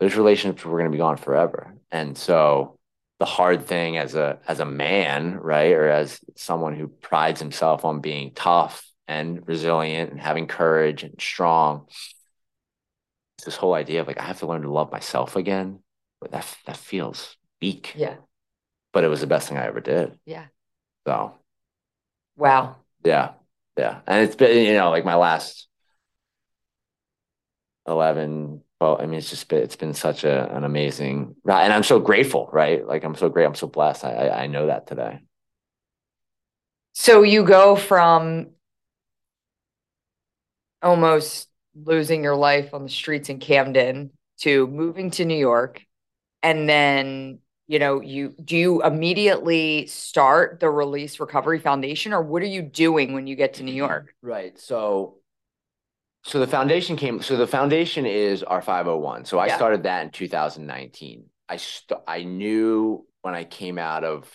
[0.00, 2.78] those relationships were going to be gone forever, and so
[3.18, 7.84] the hard thing as a as a man, right, or as someone who prides himself
[7.84, 11.86] on being tough and resilient and having courage and strong.
[13.38, 15.80] It's this whole idea of like I have to learn to love myself again.
[16.20, 17.94] But that that feels weak.
[17.96, 18.16] Yeah.
[18.92, 20.18] But it was the best thing I ever did.
[20.26, 20.46] Yeah.
[21.06, 21.34] So
[22.36, 22.81] Wow.
[23.04, 23.32] Yeah,
[23.76, 25.68] yeah, and it's been you know like my last
[27.88, 31.72] 11 well i mean it's just been it's been such a, an amazing ride and
[31.72, 32.86] i'm so grateful right?
[32.86, 34.04] Like i'm so great i'm so blessed.
[34.04, 35.20] I i, I know that today.
[36.94, 38.50] So you go from
[40.82, 44.10] almost losing your life on the streets in Camden
[44.40, 45.84] to moving to New York.
[46.42, 52.42] And then, you know, you do you immediately start the Release Recovery Foundation or what
[52.42, 54.14] are you doing when you get to New York?
[54.22, 55.16] right so
[56.24, 59.56] so the foundation came so the foundation is our 501 so i Yeah.
[59.56, 64.30] started that in 2019 i st- i knew when i came out of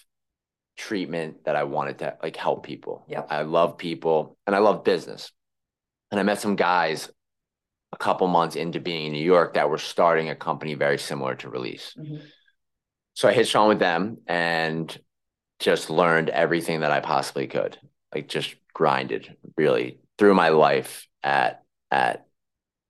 [0.75, 3.05] treatment that i wanted to like help people.
[3.07, 5.31] Yeah i love people and i love business.
[6.11, 7.09] And i met some guys
[7.93, 11.35] a couple months into being in new york that were starting a company very similar
[11.35, 12.17] to release mm-hmm.
[13.17, 14.95] So I hitched on with them and
[15.57, 17.75] just learned everything that I possibly could.
[18.13, 22.27] Like just grinded really through my life at at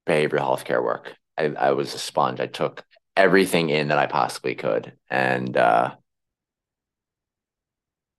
[0.06, 1.16] behavioral healthcare work.
[1.38, 2.42] I, I was a sponge.
[2.42, 2.84] I took
[3.16, 4.98] everything in that I possibly could.
[5.10, 5.96] And uh,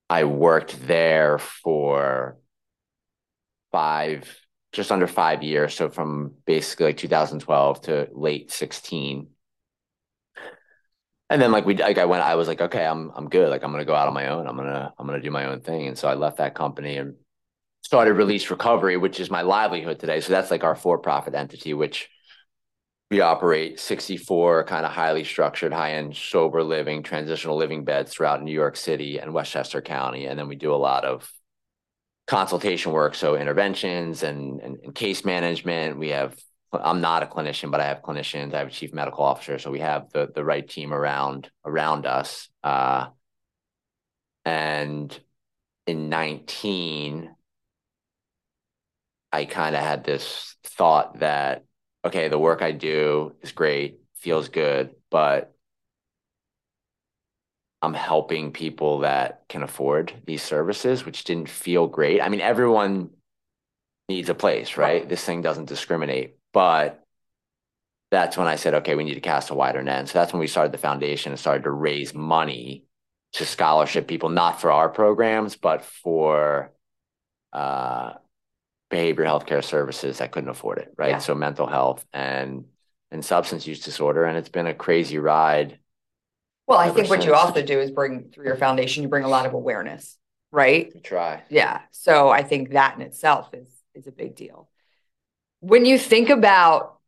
[0.08, 2.38] I worked there for
[3.70, 4.34] five,
[4.72, 5.74] just under five years.
[5.74, 9.28] So from basically like 2012 to late 16.
[11.30, 13.50] And then like we like I went I was like okay I'm I'm good.
[13.50, 14.46] Like I'm gonna go out on my own.
[14.46, 15.86] I'm gonna I'm gonna do my own thing.
[15.86, 17.14] And so I left that company and
[17.82, 20.20] started Release Recovery which is my livelihood today.
[20.20, 22.08] So that's like our for-profit entity which
[23.10, 28.52] we operate 64 kind of highly structured high-end sober living transitional living beds throughout New
[28.52, 30.26] York City and Westchester County.
[30.26, 31.30] And then we do a lot of
[32.26, 35.98] consultation work so interventions and, and, and case management.
[35.98, 36.36] We have
[36.72, 38.52] I'm not a clinician, but I have clinicians.
[38.54, 42.06] I have a chief medical officer, so we have the the right team around around
[42.06, 42.48] us.
[42.62, 43.08] Uh,
[44.44, 45.18] and
[45.86, 47.34] in 19,
[49.32, 51.64] I kind of had this thought that
[52.04, 55.54] okay, the work I do is great, feels good, but
[57.82, 62.20] I'm helping people that can afford these services, which didn't feel great.
[62.20, 63.10] I mean, everyone
[64.08, 65.02] needs a place, right?
[65.02, 65.10] Right.
[65.10, 67.04] This thing doesn't discriminate, but
[68.10, 70.08] that's when I said, okay, we need to cast a wider net.
[70.08, 72.84] So that's when we started the foundation and started to raise money
[73.34, 76.72] to scholarship people, not for our programs, but for
[77.52, 78.14] uh,
[78.90, 81.10] behavioral healthcare services that couldn't afford it, right?
[81.10, 81.18] Yeah.
[81.18, 82.64] So mental health and
[83.12, 85.78] and substance use disorder, and it's been a crazy ride.
[86.66, 89.28] Well, I think what you also do is bring through your foundation, you bring a
[89.28, 90.18] lot of awareness,
[90.50, 90.90] right?
[90.90, 91.44] to try.
[91.50, 91.82] Yeah.
[91.92, 94.68] So I think that in itself is is a big deal.
[95.60, 96.98] When you think about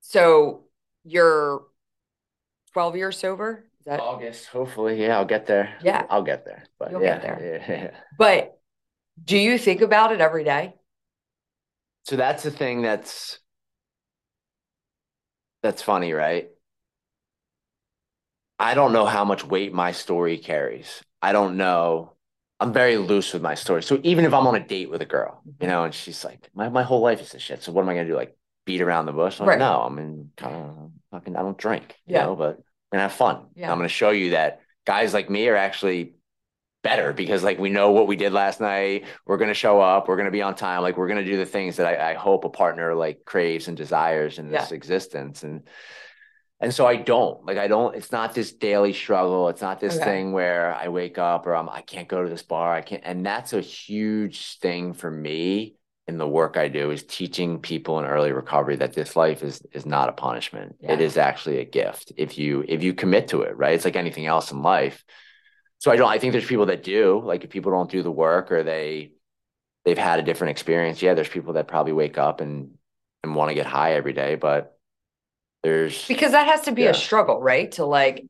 [0.00, 0.64] so
[1.04, 1.62] you're
[2.72, 5.74] 12 years sober, is that August, hopefully, yeah, I'll get there.
[5.82, 6.06] Yeah.
[6.08, 6.64] I'll get there.
[6.78, 7.64] But You'll yeah, get there.
[7.68, 7.90] yeah, yeah.
[8.18, 8.58] but
[9.22, 10.74] do you think about it every day?
[12.04, 13.38] So that's the thing that's
[15.62, 16.50] that's funny, right?
[18.58, 21.02] I don't know how much weight my story carries.
[21.22, 22.14] I don't know
[22.60, 23.82] I'm very loose with my story.
[23.82, 26.48] So even if I'm on a date with a girl, you know, and she's like,
[26.54, 27.62] my, my whole life is this shit.
[27.62, 28.16] So what am I gonna do?
[28.16, 29.38] Like beat around the bush?
[29.40, 29.64] I'm like, Right.
[29.64, 32.24] no, I'm in kind of fucking I don't drink, you Yeah.
[32.26, 33.46] know, but we're gonna have fun.
[33.54, 33.70] Yeah.
[33.70, 36.14] I'm gonna show you that guys like me are actually
[36.82, 39.04] better because like we know what we did last night.
[39.26, 41.76] We're gonna show up, we're gonna be on time, like we're gonna do the things
[41.76, 45.44] that I, I hope a partner like craves and desires in this existence.
[45.44, 45.62] And
[46.60, 47.94] and so I don't like I don't.
[47.94, 49.48] It's not this daily struggle.
[49.48, 50.04] It's not this Okay.
[50.04, 52.74] thing where I wake up or I'm I can't go to this bar.
[52.74, 53.02] I can't.
[53.04, 55.76] And that's a huge thing for me
[56.08, 59.62] in the work I do is teaching people in early recovery that this life is
[59.72, 60.76] is not a punishment.
[60.80, 61.06] It Yeah.
[61.06, 63.56] is actually a gift if you if you commit to it.
[63.56, 63.74] Right.
[63.74, 65.04] It's like anything else in life.
[65.78, 66.08] So I don't.
[66.08, 67.20] I think there's people that do.
[67.24, 69.12] Like if people don't do the work or they
[69.84, 71.02] they've had a different experience.
[71.02, 72.74] Yeah, there's people that probably wake up and
[73.22, 74.77] and want to get high every day, but
[75.62, 76.90] there's because that has to be Yeah.
[76.90, 78.26] a struggle right to like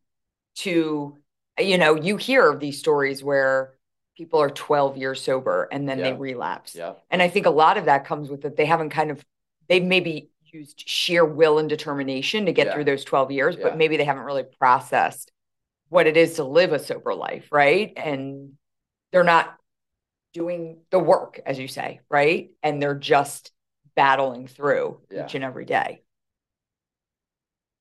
[0.57, 1.17] to
[1.59, 3.75] you know you hear of these stories where
[4.17, 6.95] people are 12 years sober and then they relapse yeah.
[7.11, 9.25] and i think a lot of that comes with that they haven't kind of
[9.69, 12.75] they've maybe used sheer will and determination to get Yeah.
[12.75, 13.65] through those 12 years Yeah.
[13.65, 15.31] but maybe they haven't really processed
[15.91, 18.53] what it is to live a sober life right and
[19.13, 19.55] they're not
[20.33, 23.53] doing the work as you say right and they're just
[23.95, 25.27] battling through Yeah.
[25.27, 26.03] each and every day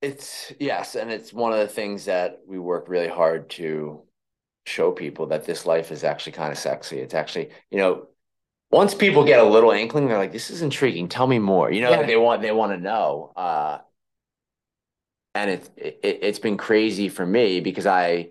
[0.02, 4.04] It's yes, and it's one of the things that we work really hard to
[4.66, 7.00] show people that this life is actually kind of sexy.
[7.00, 8.08] It's actually, you know,
[8.72, 11.10] once people get a little inkling, they're like, "This is intriguing.
[11.10, 11.98] Tell me more." You know, Yeah.
[11.98, 13.34] like they want they want to know.
[13.36, 13.80] Uh,
[15.36, 18.30] and it's it, it's been crazy for me because I,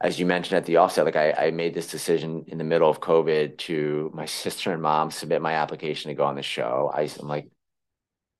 [0.00, 2.88] as you mentioned at the offset, like I, I made this decision in the middle
[2.90, 6.90] of COVID to my sister and mom submit my application to go on the show.
[6.94, 7.48] I, I'm like,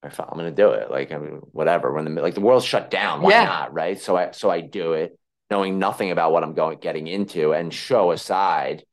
[0.03, 0.91] I thought, I'm gonna do it.
[0.91, 1.93] Like, I mean, whatever.
[1.93, 3.45] When the like the world's shut down, why Yeah.
[3.45, 3.73] not?
[3.73, 4.01] Right.
[4.01, 5.19] So I so I do it,
[5.51, 8.85] knowing nothing about what I'm going getting into, and show aside,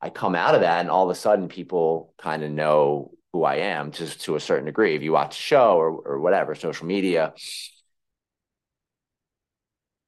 [0.00, 3.44] I come out of that, and all of a sudden, people kind of know who
[3.44, 4.96] I am to to a certain degree.
[4.96, 7.32] If you watch the show or or whatever, social media.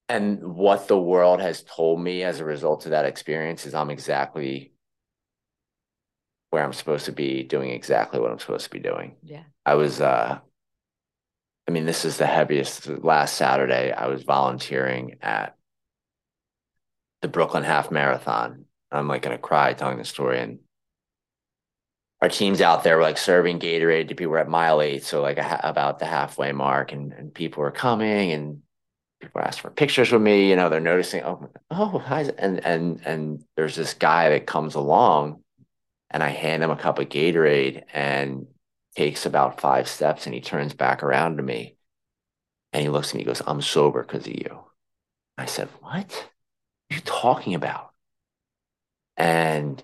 [0.08, 3.88] And what the world has told me as a result of that experience is I'm
[3.90, 4.72] exactly
[6.52, 9.16] where I'm supposed to be, doing exactly what I'm supposed to be doing.
[9.22, 10.38] yeah I was uh
[11.66, 15.56] I mean this is the heaviest last Saturday I was volunteering at
[17.22, 18.66] the Brooklyn Half Marathon.
[18.90, 20.58] I'm like gonna cry telling the story and
[22.20, 25.38] our team's out there were like serving Gatorade to people at mile eight, so like
[25.38, 28.62] a ha- about the halfway mark, and, and people were coming and
[29.20, 30.48] people are asking for pictures with me.
[30.48, 34.76] You know, they're noticing, oh, oh, hi, and and and there's this guy that comes
[34.76, 35.41] along,
[36.12, 38.46] and I hand him a cup of Gatorade, and
[38.96, 41.76] takes about five steps and he turns back around to me
[42.72, 44.64] and he looks at me, he goes, I'm sober because of you.
[45.38, 45.92] I said, What?
[46.10, 46.30] What
[46.90, 47.90] are you talking about?
[49.16, 49.82] And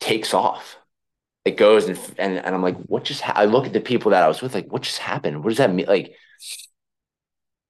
[0.00, 0.76] takes off.
[1.44, 3.32] It goes and and, and I'm like, what just ha-?
[3.36, 5.42] I look at the people that I was with, like, what just happened?
[5.42, 5.86] What does that mean?
[5.86, 6.14] Like,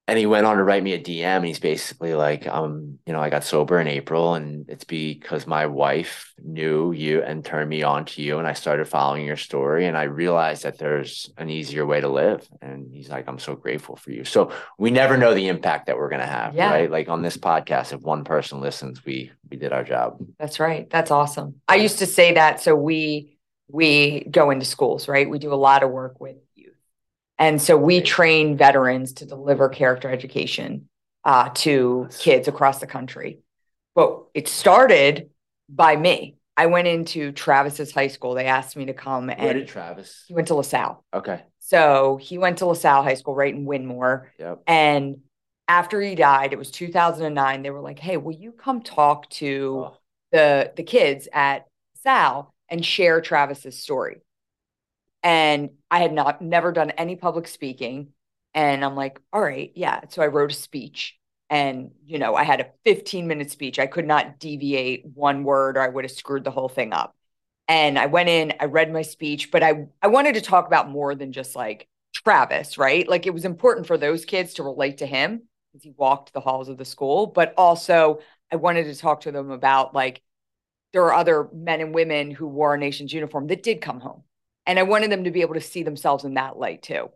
[0.08, 3.12] and he went on to write me a DM and he's basically like, um, you
[3.12, 7.68] know, I got sober in April and it's because my wife knew you and turned
[7.68, 11.30] me on to you and I started following your story and I realized that there's
[11.36, 12.48] an easier way to live.
[12.62, 14.24] And he's like, I'm so grateful for you.
[14.24, 16.70] So we never know the impact that we're gonna have, Yeah.
[16.70, 16.90] right?
[16.90, 20.18] Like on this podcast, if one person listens, we we did our job.
[20.38, 20.88] That's right.
[20.88, 21.56] That's awesome.
[21.68, 22.60] I used to say that.
[22.62, 23.36] So we
[23.70, 25.28] we go into schools, right?
[25.28, 26.36] We do a lot of work with
[27.38, 30.88] and so we train veterans to deliver character education
[31.24, 33.40] uh, to kids across the country.
[33.94, 35.30] But it started
[35.68, 36.36] by me.
[36.56, 38.34] I went into Travis's high school.
[38.34, 40.24] They asked me to come, Where and did Travis?
[40.26, 41.04] he went to LaSalle.
[41.14, 41.42] Okay.
[41.60, 44.26] So he went to LaSalle High School, right in Wyndmoor.
[44.38, 44.62] Yep.
[44.66, 45.18] And
[45.68, 47.62] after he died, it was 2009.
[47.62, 49.96] They were like, "Hey, will you come talk to?" Oh,
[50.32, 51.66] the the kids at
[52.02, 54.22] Sal and share Travis's story.
[55.22, 58.08] And I had not never done any public speaking.
[58.54, 60.00] And I'm like, all right, yeah.
[60.08, 61.16] So I wrote a speech.
[61.50, 63.78] And, you know, I had a 15 minute speech.
[63.78, 67.14] I could not deviate one word or I would have screwed the whole thing up.
[67.66, 70.88] And I went in, I read my speech, but I, I wanted to talk about
[70.88, 73.06] more than just like Travis, right?
[73.06, 76.40] Like it was important for those kids to relate to him because he walked the
[76.40, 80.22] halls of the school, but also I wanted to talk to them about like
[80.92, 84.22] there are other men and women who wore our nation's uniform that did come home.
[84.68, 87.10] And I wanted them to be able to see themselves in that light too.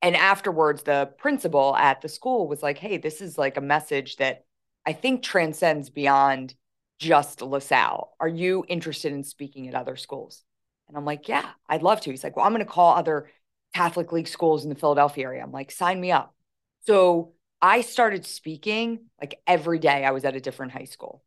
[0.00, 4.16] And afterwards, the principal at the school was like, hey, this is like a message
[4.18, 4.44] that
[4.86, 6.54] I think transcends beyond
[7.00, 8.14] just LaSalle.
[8.20, 10.44] Are you interested in speaking at other schools?
[10.86, 12.10] And I'm like, yeah, I'd love to.
[12.10, 13.28] He's like, well, I'm going to call other
[13.74, 15.42] Catholic League schools in the Philadelphia area.
[15.42, 16.32] I'm like, sign me up.
[16.86, 21.24] So I started speaking like every day I was at a different high school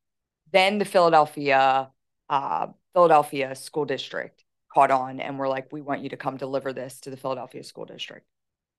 [0.52, 1.90] then the Philadelphia
[2.30, 4.44] uh, Philadelphia school district
[4.74, 7.64] caught on and were like, we want you to come deliver this to the Philadelphia
[7.64, 8.26] school district.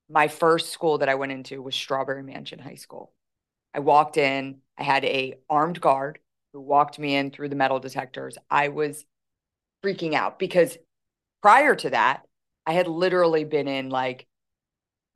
[0.08, 3.12] My first school that I went into was Strawberry Mansion High School.
[3.74, 6.18] I walked in, I had a armed guard
[6.52, 8.36] who walked me in through the metal detectors.
[8.50, 9.04] I was
[9.82, 10.76] freaking out because
[11.42, 12.22] prior to that,
[12.66, 14.26] I had literally been in like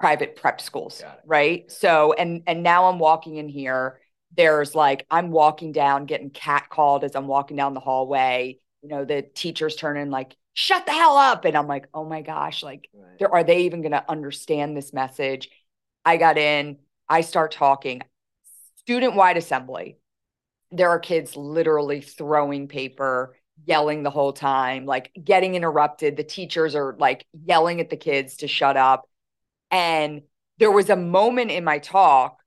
[0.01, 1.71] private prep schools, right?
[1.71, 4.01] So and and now I'm walking in here.
[4.37, 8.59] There's like I'm walking down, getting catcalled as I'm walking down the hallway.
[8.83, 12.23] You know, the teachers turning like, "Shut the hell up!" And I'm like, "Oh my
[12.23, 13.29] gosh!" Like, right.
[13.31, 15.51] are they even going to understand this message?
[16.05, 16.79] I got in.
[17.09, 18.03] I start talking.
[18.77, 19.99] Student wide assembly.
[20.73, 26.17] There are kids literally throwing paper yelling the whole time, like getting interrupted.
[26.17, 29.09] The teachers are like yelling at the kids to shut up.
[29.71, 30.23] And
[30.59, 32.39] there was a moment in my talk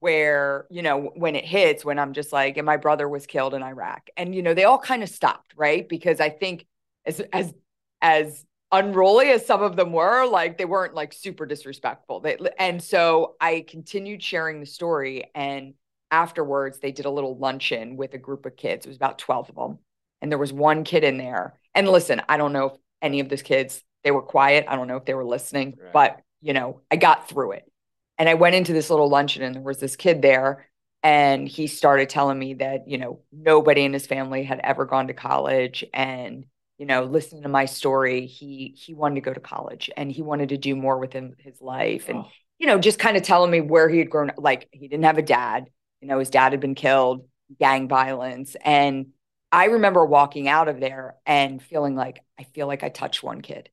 [0.00, 3.54] where, you know, when it hits, when I'm just like, and my brother was killed
[3.54, 4.08] in Iraq.
[4.16, 5.88] And, you know, they all kind of stopped, right?
[5.88, 6.66] Because I think
[7.08, 7.54] as, as,
[8.00, 12.20] as unruly as some of them were, like they weren't like super disrespectful.
[12.20, 15.30] They, and so I continued sharing the story.
[15.34, 15.74] And
[16.10, 18.86] afterwards, they did a little luncheon with a group of kids.
[18.86, 19.78] It was about 12 of them
[20.20, 21.58] and there was one kid in there.
[21.74, 24.64] And listen, I don't know if any of those kids they were quiet.
[24.68, 25.92] I don't know if they were listening, right.
[25.92, 27.70] but you know, I got through it.
[28.16, 30.68] And I went into this little luncheon and there was this kid there
[31.02, 35.06] and he started telling me that, you know, nobody in his family had ever gone
[35.08, 36.44] to college and
[36.78, 40.22] you know, listening to my story, he he wanted to go to college and he
[40.22, 42.28] wanted to do more with him, his life and oh.
[42.58, 44.36] you know, just kind of telling me where he had grown up.
[44.38, 45.66] like he didn't have a dad,
[46.00, 47.26] you know, his dad had been killed,
[47.58, 49.06] gang violence and
[49.50, 53.40] I remember walking out of there and feeling like I feel like I touched one
[53.40, 53.70] kid.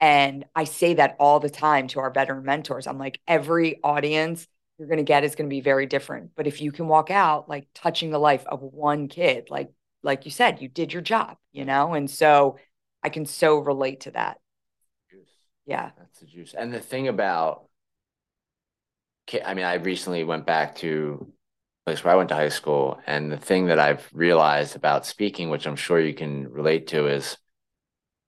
[0.00, 2.86] And I say that all the time to our veteran mentors.
[2.86, 4.46] I'm like, every audience
[4.78, 6.30] you're going to get is going to be very different.
[6.36, 9.70] But if you can walk out like touching the life of one kid, like
[10.02, 11.94] like you said, you did your job, you know?
[11.94, 12.58] And so
[13.02, 14.38] I can so relate to that.
[15.10, 15.28] Juice.
[15.66, 15.90] Yeah.
[15.98, 16.54] That's the juice.
[16.54, 17.64] And the thing about
[19.44, 21.30] I mean, I recently went back to
[21.88, 22.98] place where I went to high school.
[23.06, 27.06] And the thing that I've realized about speaking, which I'm sure you can relate to,
[27.06, 27.38] is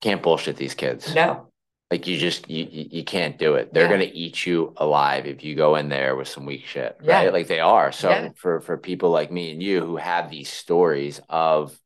[0.01, 1.14] can't bullshit these kids.
[1.14, 1.49] No.
[1.91, 3.74] Like you just you you can't do it.
[3.74, 3.91] They're yeah.
[3.91, 7.24] gonna eat you alive if you go in there with some weak shit, right?
[7.24, 7.30] Yeah.
[7.30, 7.91] Like they are.
[7.91, 8.28] So yeah.
[8.36, 11.76] for for people like me and you who have these stories of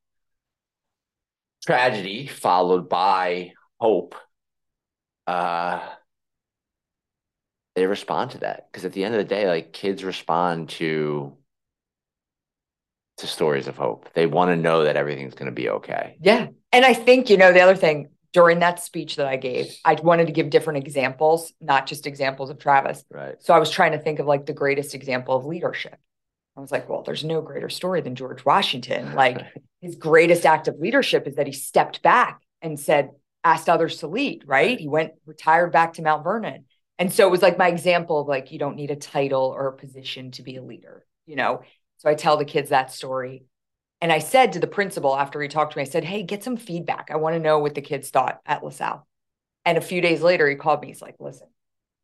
[1.64, 4.14] tragedy followed by hope,
[5.26, 5.80] uh
[7.74, 11.36] they respond to that because at the end of the day, like kids respond to
[13.18, 14.10] to stories of hope.
[14.14, 16.16] They want to know that everything's going to be okay.
[16.20, 16.48] Yeah.
[16.72, 19.94] And I think, you know, the other thing during that speech that I gave, I
[19.94, 23.02] wanted to give different examples, not just examples of Travis.
[23.08, 23.36] Right.
[23.38, 25.96] So I was trying to think of like the greatest example of leadership.
[26.56, 29.12] I was like, well, there's no greater story than George Washington.
[29.14, 29.40] Like
[29.80, 33.10] his greatest act of leadership is that he stepped back and said,
[33.44, 34.80] asked others to lead, right?
[34.80, 36.64] He went retired back to Mount Vernon.
[36.98, 39.68] And so it was like my example of like, you don't need a title or
[39.68, 41.62] a position to be a leader, you know?
[41.98, 43.44] So I tell the kids that story.
[44.04, 46.44] And I said to the principal after he talked to me, I said, Hey, get
[46.44, 47.08] some feedback.
[47.10, 49.06] I want to know what the kids thought at LaSalle.
[49.64, 50.88] And a few days later, he called me.
[50.88, 51.46] He's like, Listen,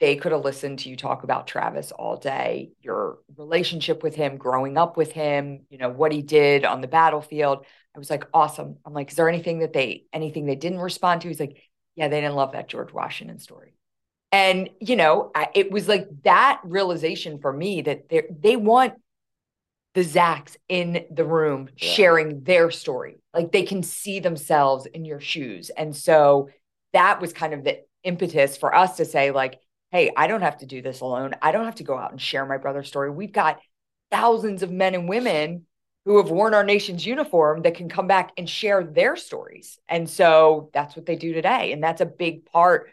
[0.01, 4.38] they could have listened to you talk about Travis all day, your relationship with him,
[4.38, 7.66] growing up with him, you know, what he did on the battlefield.
[7.94, 8.78] I was like, awesome.
[8.86, 11.28] I'm like, is there anything that they, anything they didn't respond to?
[11.28, 11.59] He's like,
[11.96, 13.74] yeah, they didn't love that George Washington story.
[14.32, 18.94] And, you know, it was like that realization for me that they want
[19.95, 21.93] the Zacs in the room yeah.
[21.93, 23.20] sharing their story.
[23.34, 25.70] Like they can see themselves in your shoes.
[25.70, 26.49] And so
[26.93, 29.59] that was kind of the impetus for us to say, like,
[29.91, 31.34] hey, I don't have to do this alone.
[31.43, 33.11] I don't have to go out and share my brother's story.
[33.11, 33.61] We've got
[34.11, 35.66] thousands of men and women
[36.05, 39.78] who have worn our nation's uniform that can come back and share their stories.
[39.88, 41.72] And so that's what they do today.
[41.72, 42.91] And that's a big part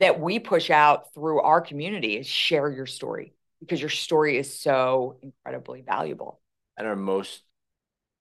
[0.00, 4.58] that we push out through our community is share your story because your story is
[4.58, 6.39] so incredibly valuable.
[6.80, 7.42] And are most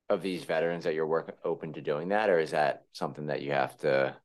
[0.10, 3.42] of these veterans that you're working open to doing that, or is that something that
[3.42, 4.18] you have to?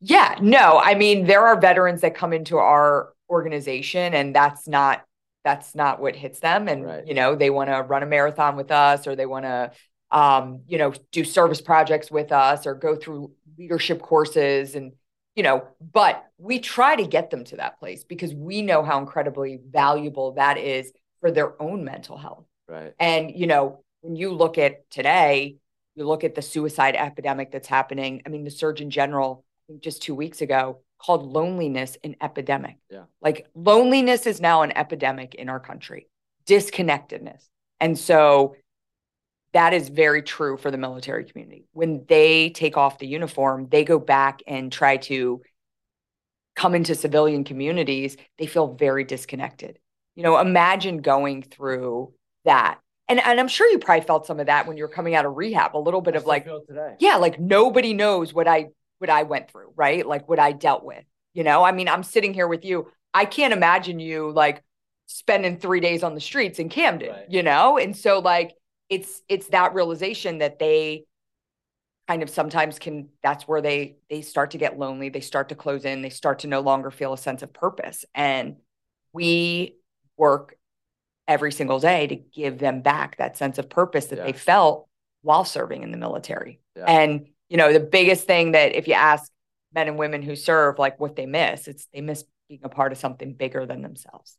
[0.00, 0.80] Yeah, no.
[0.82, 5.04] I mean, there are veterans that come into our organization, and that's not
[5.44, 6.66] that's not what hits them.
[6.66, 7.06] And right.
[7.06, 9.70] you know, they want to run a marathon with us, or they want to,
[10.10, 14.92] um, you know, do service projects with us, or go through leadership courses, and
[15.36, 15.68] you know.
[15.92, 20.32] But we try to get them to that place because we know how incredibly valuable
[20.36, 20.90] that is
[21.20, 22.47] for their own mental health.
[22.68, 22.92] Right.
[22.98, 25.56] And, you know, when you look at today,
[25.94, 28.22] you look at the suicide epidemic that's happening.
[28.24, 29.44] I mean, the Surgeon General,
[29.80, 32.76] just two weeks ago, called loneliness an epidemic.
[32.90, 33.04] Yeah.
[33.20, 36.08] Like loneliness is now an epidemic in our country,
[36.46, 37.48] disconnectedness.
[37.80, 38.56] And so
[39.52, 41.66] that is very true for the military community.
[41.72, 45.40] When they take off the uniform, they go back and try to
[46.54, 49.78] come into civilian communities, they feel very disconnected.
[50.16, 52.12] You know, imagine going through
[52.44, 52.78] that.
[53.08, 55.36] And, and I'm sure you probably felt some of that when you're coming out of
[55.36, 56.96] rehab, a little bit I of like, today.
[56.98, 58.68] yeah, like nobody knows what I
[58.98, 60.06] what I went through, right?
[60.06, 61.04] Like what I dealt with.
[61.32, 62.90] You know, I mean, I'm sitting here with you.
[63.14, 64.62] I can't imagine you like
[65.06, 67.30] spending three days on the streets in Camden, Right.
[67.30, 67.78] you know?
[67.78, 68.52] And so like
[68.90, 71.04] it's it's that realization that they
[72.08, 75.54] kind of sometimes can that's where they they start to get lonely, they start to
[75.54, 78.04] close in, they start to no longer feel a sense of purpose.
[78.14, 78.56] And
[79.14, 79.76] we
[80.18, 80.56] work
[81.28, 84.88] every single day to give them back that sense of purpose that they felt
[85.22, 86.60] while serving in the military.
[86.74, 86.86] Yeah.
[86.86, 89.30] And you know, the biggest thing that if you ask
[89.74, 92.92] men and women who serve like what they miss, it's they miss being a part
[92.92, 94.36] of something bigger than themselves.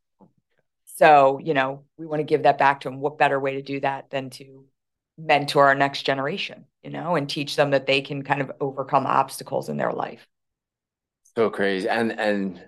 [0.96, 3.00] So, you know, we want to give that back to them.
[3.00, 4.66] What better way to do that than to
[5.18, 9.06] mentor our next generation, you know, and teach them that they can kind of overcome
[9.06, 10.28] obstacles in their life.
[11.36, 11.88] So crazy.
[11.88, 12.62] And and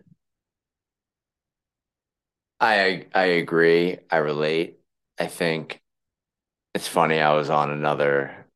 [2.62, 3.98] I I agree.
[4.10, 4.80] I relate.
[5.20, 5.82] I think
[6.74, 7.20] it's funny.
[7.20, 8.48] I was on another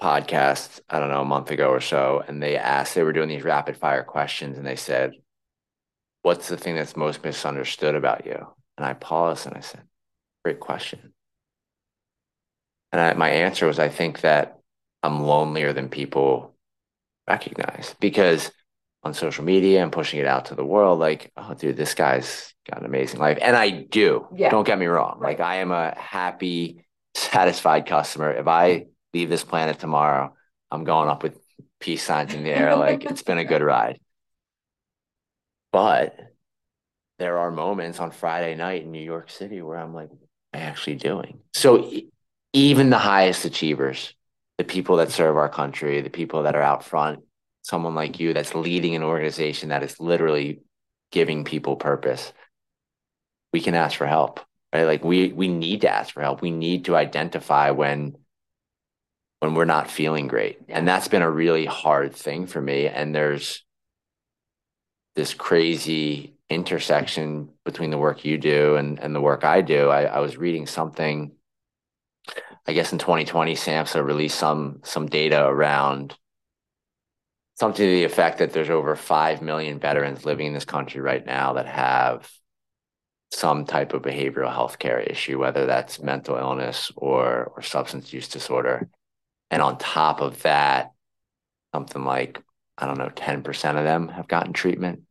[0.00, 3.28] podcast, I don't know, a month ago or so, and they asked, they were doing
[3.28, 5.14] these rapid fire questions, and they said,
[6.22, 8.46] What's the thing that's most misunderstood about you?
[8.76, 9.82] And I paused and I said,
[10.44, 11.14] Great question.
[12.92, 14.58] And I, my answer was, I think that
[15.02, 16.54] I'm lonelier than people
[17.28, 18.52] recognize because
[19.04, 22.54] on social media and pushing it out to the world, like, oh, dude, this guy's
[22.68, 23.38] got an amazing life.
[23.40, 24.26] And I do.
[24.34, 24.48] Yeah.
[24.50, 25.18] Don't get me wrong.
[25.18, 25.38] Right.
[25.38, 26.84] Like, I am a happy,
[27.14, 28.32] satisfied customer.
[28.32, 30.34] If I leave this planet tomorrow,
[30.70, 31.38] I'm going up with
[31.80, 32.74] peace signs in the air.
[32.84, 34.00] Like, it's been a good ride.
[35.70, 36.16] But
[37.18, 40.18] there are moments on Friday night in New York City where I'm like, what
[40.54, 41.40] am I actually doing?
[41.52, 41.90] So,
[42.54, 44.14] even the highest achievers,
[44.56, 47.24] the people that serve our country, the people that are out front,
[47.64, 50.60] someone like you that's leading an organization that is literally
[51.10, 52.32] giving people purpose,
[53.52, 54.40] we can ask for help,
[54.72, 54.84] right?
[54.84, 56.42] Like we we need to ask for help.
[56.42, 58.16] We need to identify when
[59.40, 60.60] when we're not feeling great.
[60.68, 62.86] And that's been a really hard thing for me.
[62.86, 63.64] And there's
[65.16, 69.88] this crazy intersection between the work you do and, and the work I do.
[69.88, 71.32] I, I was reading something
[72.66, 76.16] I guess in 2020, SAMHSA released some some data around
[77.54, 81.24] something to the effect that there's over five million veterans living in this country right
[81.24, 82.30] now that have
[83.30, 88.28] some type of behavioral health care issue, whether that's mental illness or or substance use
[88.28, 88.88] disorder.
[89.50, 90.92] And on top of that,
[91.74, 92.40] something like
[92.76, 95.02] I don't know, 10% of them have gotten treatment.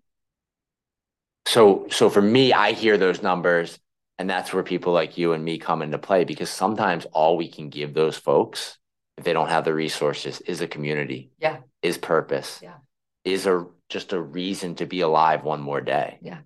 [1.46, 3.80] So so for me, I hear those numbers
[4.20, 7.50] and that's where people like you and me come into play because sometimes all we
[7.50, 8.78] can give those folks,
[9.18, 11.32] if they don't have the resources, is a community.
[11.40, 11.58] Yeah.
[11.82, 12.60] Is purpose.
[12.62, 12.76] Yeah.
[13.24, 16.18] Is a just a reason to be alive one more day.
[16.22, 16.40] Yeah.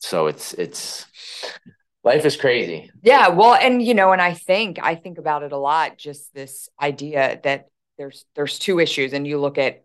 [0.00, 1.06] So it's it's
[2.04, 2.90] life is crazy.
[3.02, 5.98] Yeah, well, and you know, and I think I think about it a lot.
[5.98, 7.66] Just this idea that
[7.98, 9.84] there's there's two issues, and you look at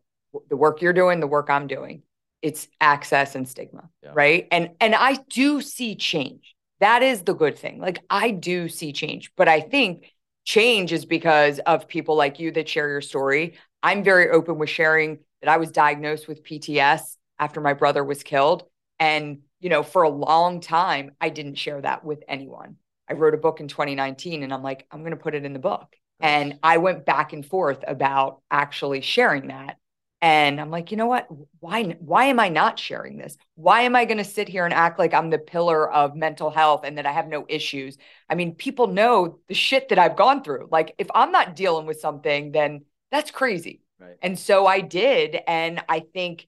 [0.49, 2.03] the work you're doing, the work I'm doing.
[2.41, 4.11] It's access and stigma, Yeah.
[4.13, 4.47] right?
[4.51, 6.55] And and I do see change.
[6.79, 7.79] That is the good thing.
[7.79, 10.11] Like I do see change, but I think
[10.45, 13.57] change is because of people like you that share your story.
[13.83, 18.23] I'm very open with sharing that I was diagnosed with PTS after my brother was
[18.23, 18.63] killed,
[18.99, 22.77] and you know, for a long time, I didn't share that with anyone.
[23.09, 25.53] I wrote a book in 2019 and I'm like, I'm going to put it in
[25.53, 25.95] the book.
[26.19, 29.77] And I went back and forth about actually sharing that.
[30.25, 31.27] And I'm like, you know what?
[31.59, 33.37] Why why am I not sharing this?
[33.53, 36.49] Why am I going to sit here and act like I'm the pillar of mental
[36.49, 37.99] health and that I have no issues?
[38.27, 40.69] I mean, people know the shit that I've gone through.
[40.71, 43.81] Like if I'm not dealing with something, then that's crazy.
[43.99, 44.17] Right.
[44.19, 46.47] And so I did and I think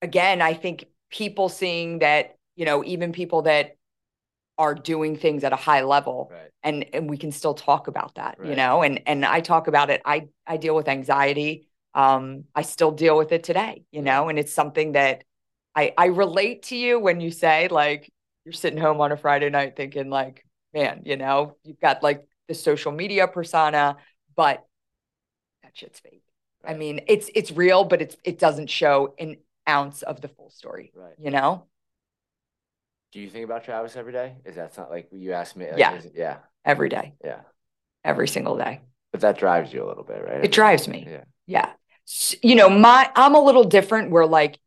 [0.00, 3.76] again, I think people seeing that, you know, even people that
[4.58, 6.50] are doing things at a high level Right.
[6.62, 9.90] and and we can still talk about that you know and and i talk about
[9.90, 14.28] it i i deal with anxiety um i still deal with it today you know
[14.28, 15.24] and it's something that
[15.74, 18.12] i i relate to you when you say like
[18.44, 20.44] you're sitting home on a friday night thinking like
[20.74, 23.96] man you know you've got like the social media persona
[24.36, 24.64] but
[25.64, 26.22] that shit's fake
[26.64, 29.36] i mean it's it's real but it's it doesn't show an
[29.68, 31.14] ounce of the full story Right.
[31.18, 31.66] you know
[33.12, 34.36] Do you think about Travis every day?
[34.44, 35.64] Is that not like you asked me?
[35.70, 35.94] Like, Yeah.
[35.94, 36.36] it- yeah.
[36.64, 37.40] every day Yeah.
[38.04, 38.80] every single day
[39.12, 40.44] But that drives you a little bit, right?
[40.44, 41.24] it drives me Yeah.
[41.46, 41.72] Yeah.
[42.40, 44.58] You know, my I'm a little different where like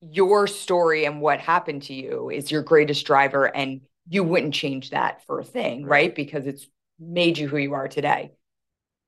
[0.00, 4.90] your story and what happened to you is your greatest driver and you wouldn't change
[4.90, 6.14] that for a thing, right?
[6.14, 6.66] Because it's
[6.98, 8.32] made you who you are today,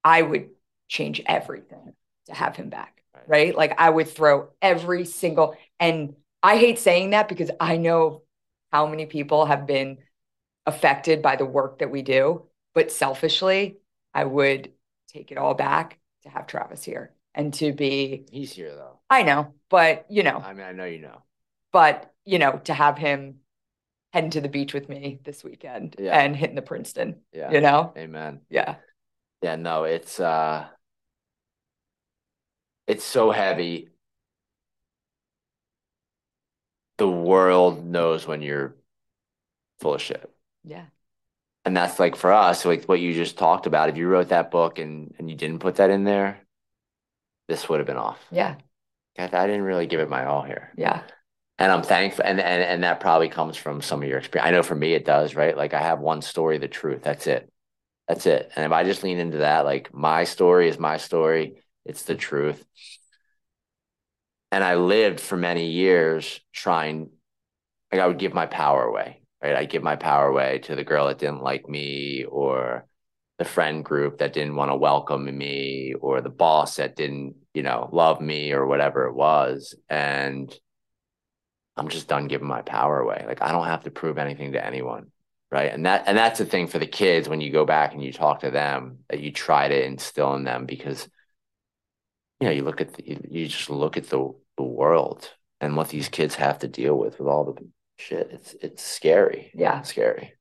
[0.03, 0.49] I would
[0.88, 1.94] change everything
[2.26, 3.03] to have him back.
[3.14, 3.28] Right.
[3.28, 3.57] right?
[3.57, 8.22] Like I would throw every single, and I hate saying that because I know
[8.72, 9.99] how many people have been
[10.64, 12.47] affected by the work that we do.
[12.74, 13.78] But selfishly,
[14.12, 14.72] I would
[15.09, 18.26] take it all back to have Travis here and to be.
[18.32, 18.99] He's here though.
[19.09, 20.39] I know, but you know.
[20.39, 21.22] I mean, I know you know.
[21.72, 23.37] But, you know, to have him
[24.12, 26.18] heading to the beach with me this weekend yeah.
[26.18, 27.16] and hitting the Princeton.
[27.32, 27.53] Yeah.
[27.53, 27.93] You know?
[27.97, 28.41] Amen.
[28.49, 28.76] Yeah.
[29.43, 30.66] Yeah, no, it's uh
[32.87, 33.91] it's so heavy.
[36.97, 38.74] The world knows when you're
[39.80, 40.30] full of shit.
[40.64, 40.87] Yeah.
[41.66, 43.91] And that's like for us, like what you just talked about.
[43.91, 46.45] If you wrote that book and and you didn't put that in there,
[47.49, 48.18] this would have been off.
[48.30, 48.57] Yeah.
[49.18, 50.72] I, I didn't really give it my all here.
[50.76, 51.03] Yeah.
[51.59, 54.47] And I'm thankful, and, and and that probably comes from some of your experience.
[54.47, 55.57] I know for me it does, right?
[55.57, 57.03] Like I have one story, the truth.
[57.03, 57.51] That's it.
[58.09, 58.53] That's it.
[58.55, 61.62] And if I just lean into that, like my story is my story.
[61.86, 62.62] It's the truth.
[64.53, 67.11] And I lived for many years trying,
[67.90, 69.57] like I would give my power away, right?
[69.57, 72.86] I give my power away to the girl that didn't like me or
[73.39, 77.62] the friend group that didn't want to welcome me or the boss that didn't, you
[77.62, 79.74] know, love me or whatever it was.
[79.89, 80.55] And
[81.76, 83.24] I'm just done giving my power away.
[83.26, 85.11] Like I don't have to prove anything to anyone.
[85.51, 85.72] Right.
[85.72, 88.12] And that and that's the thing for the kids when you go back and you
[88.12, 91.09] talk to them that you try to instill in them because
[92.41, 95.30] you know, you look at the, you just look at the the world
[95.61, 98.30] and what these kids have to deal with with all the shit.
[98.32, 99.53] It's it's scary.
[99.55, 99.80] Yeah.
[99.80, 100.32] It's scary.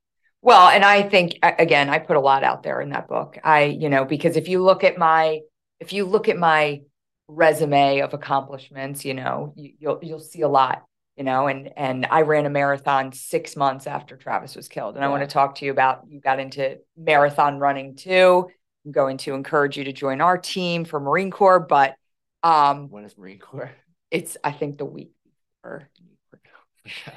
[0.45, 3.39] Well, and I think again, I put a lot out there in that book.
[3.43, 5.39] I, you know, because if you look at my
[5.79, 6.83] if you look at my
[7.27, 10.83] resume of accomplishments, you know, you, you'll you'll see a lot
[11.17, 14.95] you know and and i ran a marathon six months after travis was killed.
[14.95, 15.07] And yeah.
[15.07, 18.47] i want to talk to you about you got into marathon running too.
[18.85, 21.95] I'm going to encourage you to join our team for marine corps but
[22.43, 23.71] um when is marine corps?
[24.11, 25.11] it's i think the week
[25.63, 25.89] before.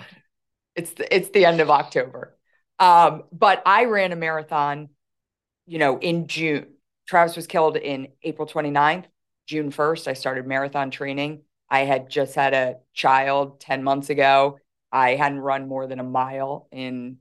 [0.77, 2.38] It's the, it's the end of october
[2.79, 4.89] um but i ran a marathon
[5.67, 6.67] you know in june
[7.07, 9.05] travis was killed in april 29th
[9.47, 14.59] june 1st i started marathon training I had just had a child 10 months ago.
[14.91, 17.19] I hadn't run more than a mile in,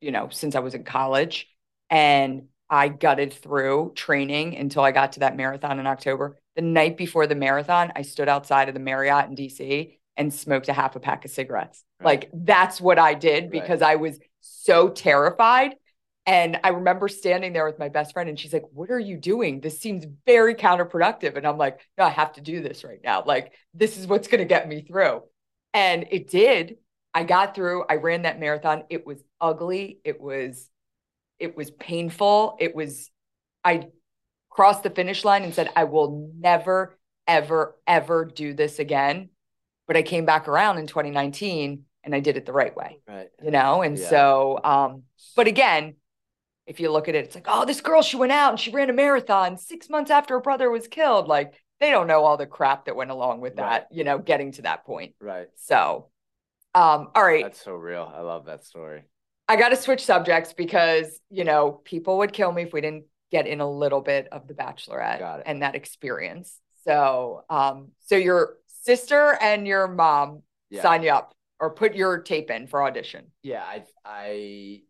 [0.00, 1.48] you know, since I was in college.
[1.90, 6.38] And I gutted through training until I got to that marathon in October.
[6.56, 10.68] The night before the marathon, I stood outside of the Marriott in DC and smoked
[10.68, 11.84] a half a pack of cigarettes.
[12.00, 12.06] Right.
[12.06, 13.92] Like that's what I did because right.
[13.92, 15.74] I was so terrified
[16.26, 19.16] and I remember standing there with my best friend, and she's like, What are you
[19.16, 19.60] doing?
[19.60, 21.36] This seems very counterproductive.
[21.36, 23.22] And I'm like, No, I have to do this right now.
[23.24, 25.22] Like, this is what's going to get me through.
[25.72, 26.78] And it did.
[27.14, 27.84] I got through.
[27.88, 28.82] I ran that marathon.
[28.90, 30.00] It was ugly.
[30.04, 30.68] It was,
[31.38, 32.56] it was painful.
[32.58, 33.10] It was,
[33.64, 33.88] I
[34.50, 36.98] crossed the finish line and said, I will never,
[37.28, 39.30] ever, ever do this again.
[39.86, 43.00] But I came back around in 2019 and I did it the right way.
[43.06, 43.28] Right.
[43.42, 44.08] You know, and yeah.
[44.08, 45.02] so, um,
[45.34, 45.94] but again,
[46.66, 48.70] if you look at it, it's like, oh, this girl, she went out and she
[48.70, 51.28] ran a marathon six months after her brother was killed.
[51.28, 53.84] Like they don't know all the crap that went along with that, right.
[53.90, 55.14] you know, getting to that point.
[55.20, 55.48] Right.
[55.56, 56.08] So,
[56.74, 57.44] um, all right.
[57.44, 58.10] That's so real.
[58.12, 59.04] I love that story.
[59.48, 63.04] I got to switch subjects because, you know, people would kill me if we didn't
[63.30, 66.58] get in a little bit of the bachelorette and that experience.
[66.84, 68.56] So, um, so your
[68.86, 70.80] sister and your mom yeah.
[70.80, 73.26] sign you up or put your tape in for audition.
[73.42, 73.62] Yeah.
[73.62, 74.82] I, I,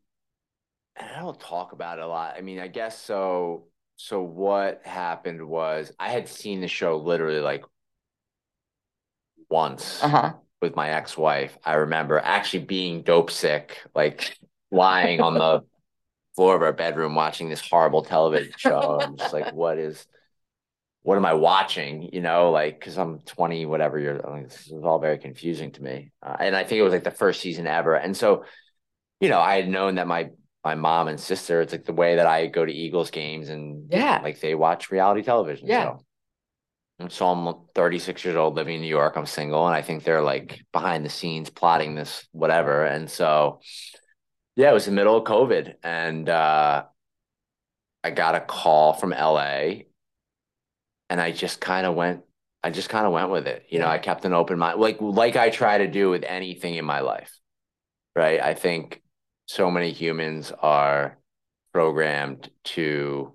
[0.99, 2.35] I don't talk about it a lot.
[2.37, 3.69] I mean, I guess so.
[3.97, 7.65] So what happened was I had seen the show literally like
[9.49, 10.35] once uh-huh.
[10.61, 11.57] with my ex-wife.
[11.65, 14.37] I remember actually being dope sick, like
[14.71, 15.63] lying on the
[16.37, 19.01] floor of our bedroom watching this horrible television show.
[19.01, 20.07] I'm just like, what is,
[21.07, 22.11] what am I watching?
[22.13, 23.97] You know, like because I'm 20, whatever.
[23.97, 26.11] You're, mean, this is all very confusing to me.
[26.21, 27.95] Uh, and I think it was like the first season ever.
[27.95, 28.45] And so,
[29.21, 30.31] you know, I had known that my
[30.65, 31.61] my mom and sister.
[31.61, 34.91] It's like the way that I go to Eagles games and yeah, like they watch
[34.91, 35.69] reality television.
[35.69, 35.85] Yeah.
[35.85, 36.05] So.
[36.99, 39.17] And so I'm 36 years old, living in New York.
[39.17, 42.85] I'm single, and I think they're like behind the scenes plotting this whatever.
[42.85, 43.61] And so,
[44.57, 46.85] yeah, it was the middle of COVID, and uh,
[48.03, 49.83] I got a call from LA,
[51.11, 52.23] and I just kind of went.
[52.63, 53.67] I just kind of went with it.
[53.69, 56.75] You know, I kept an open mind, like like I try to do with anything
[56.75, 57.39] in my life.
[58.15, 58.41] Right.
[58.41, 59.03] I think
[59.47, 61.19] so many humans are
[61.73, 63.33] programmed to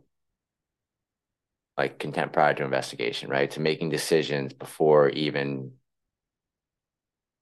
[1.77, 3.49] like contempt prior to investigation, right?
[3.51, 5.71] To making decisions before even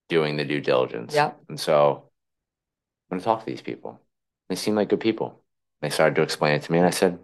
[0.09, 1.15] doing the due diligence.
[1.15, 1.31] Yeah.
[1.47, 2.09] And so
[3.09, 3.99] I'm going to talk to these people.
[4.49, 5.41] They seem like good people.
[5.81, 7.19] They started to explain it to me, and I said,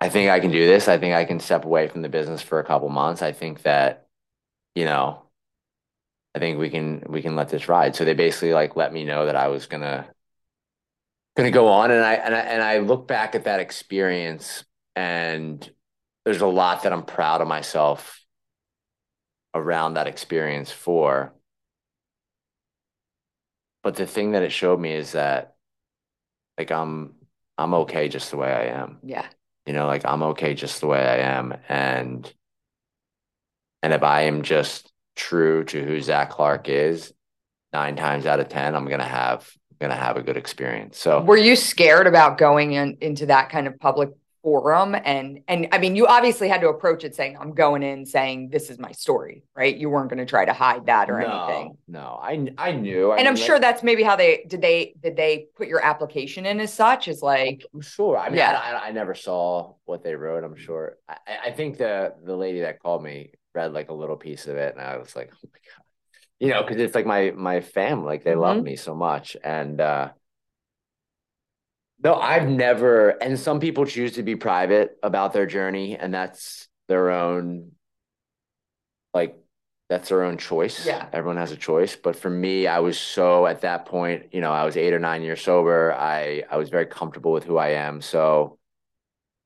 [0.00, 0.88] I think I can do this.
[0.88, 3.22] I think I can step away from the business for a couple months.
[3.22, 4.06] I think that,
[4.74, 5.24] you know,
[6.34, 7.96] I think we can we can let this ride.
[7.96, 10.08] So they basically like let me know that I was gonna
[11.36, 15.68] gonna go on, and I and I and I look back at that experience, and
[16.24, 18.20] there's a lot that I'm proud of myself
[19.54, 21.32] around that experience for.
[23.82, 25.56] But the thing that it showed me is that
[26.58, 27.14] like I'm
[27.56, 28.98] I'm okay just the way I am.
[29.02, 29.26] Yeah.
[29.68, 31.54] You know, like I'm okay just the way I am.
[31.68, 32.32] And
[33.82, 37.12] and if I am just true to who Zac Clark is,
[37.70, 39.46] nine times out of ten, I'm gonna have
[39.78, 40.96] gonna have a good experience.
[40.96, 44.08] So were you scared about going in into that kind of public
[44.42, 48.06] forum and and I mean you obviously had to approach it saying I'm going in
[48.06, 49.76] saying this is my story right?
[49.76, 51.76] You weren't going to try to hide that or no, anything.
[51.88, 52.18] no.
[52.22, 53.10] I I knew.
[53.10, 55.84] I and I'm like, sure that's maybe how they did they did they put your
[55.84, 58.16] application in as such as like I'm sure.
[58.16, 58.52] I mean Yeah.
[58.62, 60.96] I, I, I never saw what they wrote I'm sure.
[61.08, 64.46] I I- I think the the lady that called me read like a little piece
[64.46, 65.84] of it and I was like oh my god.
[66.38, 68.62] You know because it's like my my family like they love Mhm.
[68.64, 70.10] me so much and uh
[72.02, 76.68] no I've never and some people choose to be private about their journey and that's
[76.88, 77.72] their own
[79.14, 79.36] like
[79.88, 81.06] that's their own choice Yeah.
[81.12, 84.52] everyone has a choice but for me I was so at that point you know
[84.52, 87.70] I was eight or nine years sober I I was very comfortable with who I
[87.70, 88.58] am so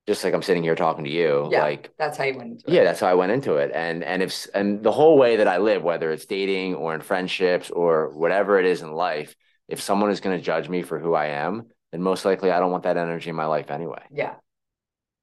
[0.08, 1.62] just like I'm sitting here talking to you Yeah.
[1.62, 3.70] like that's how you went into it yeah, that's how I went into it.
[3.72, 7.00] And and if and the whole way that I live, whether it's dating or in
[7.02, 9.36] friendships or whatever it is in life,
[9.68, 12.58] if someone is going to judge me for who I am, then most likely I
[12.58, 14.02] don't want that energy in my life anyway.
[14.10, 14.34] yeah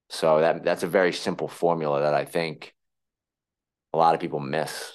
[0.09, 2.73] So that that's a very simple formula that I think
[3.93, 4.93] a lot of people miss.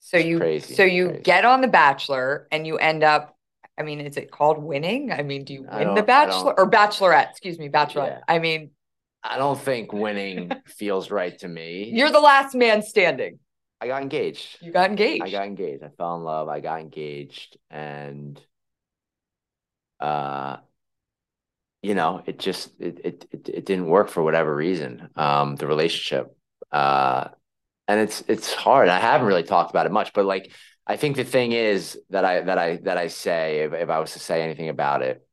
[0.00, 1.22] so you crazy, so you crazy.
[1.22, 3.36] get on the bachelor and you end up
[3.78, 7.30] I mean is it called winning I mean do you win the bachelor or bachelorette
[7.30, 8.34] excuse me bachelorette Yeah.
[8.34, 8.70] I mean
[9.22, 11.90] I don't think winning feels right to me.
[11.92, 13.38] you're the last man standing
[13.82, 14.58] I got engaged.
[14.60, 15.82] you got engaged I got engaged.
[15.82, 16.48] I fell in love.
[16.50, 18.38] I got engaged, and
[20.00, 20.56] uh,
[21.82, 25.08] you know, it just it it it, it didn't work for whatever reason.
[25.16, 26.36] Um, the relationship,
[26.72, 27.28] uh,
[27.88, 28.88] and it's it's hard.
[28.88, 30.52] I haven't really talked about it much, but like
[30.86, 33.98] I think the thing is that I that I that I say if if I
[33.98, 35.26] was to say anything about it,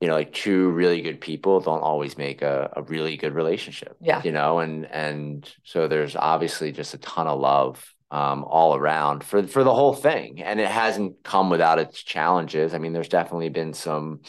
[0.00, 3.96] you know, like two really good people don't always make a, a really good relationship
[4.00, 8.76] yeah you know and and so there's obviously just a ton of love um all
[8.76, 10.42] around for for the whole thing.
[10.42, 12.74] And it hasn't come without its challenges.
[12.74, 14.20] I mean there's definitely been some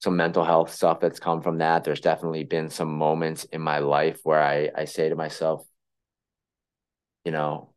[0.00, 1.84] some mental health stuff that's come from that.
[1.84, 5.64] There's definitely been some moments in my life where i i say to myself
[7.24, 7.70] you know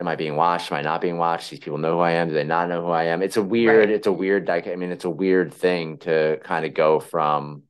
[0.00, 0.72] am i being watched?
[0.72, 1.50] Am i not being watched?
[1.50, 2.28] These people know who i am.
[2.28, 3.22] Do they not know who i am?
[3.22, 3.90] It's a weird Right.
[3.90, 7.64] it's a weird i mean it's a weird thing to kind of go from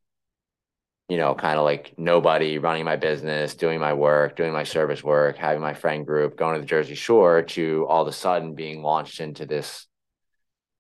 [1.09, 5.03] you know, kind of like nobody running my business, doing my work, doing my service
[5.03, 8.55] work, having my friend group, going to the Jersey Shore to all of a sudden
[8.55, 9.87] being launched into this,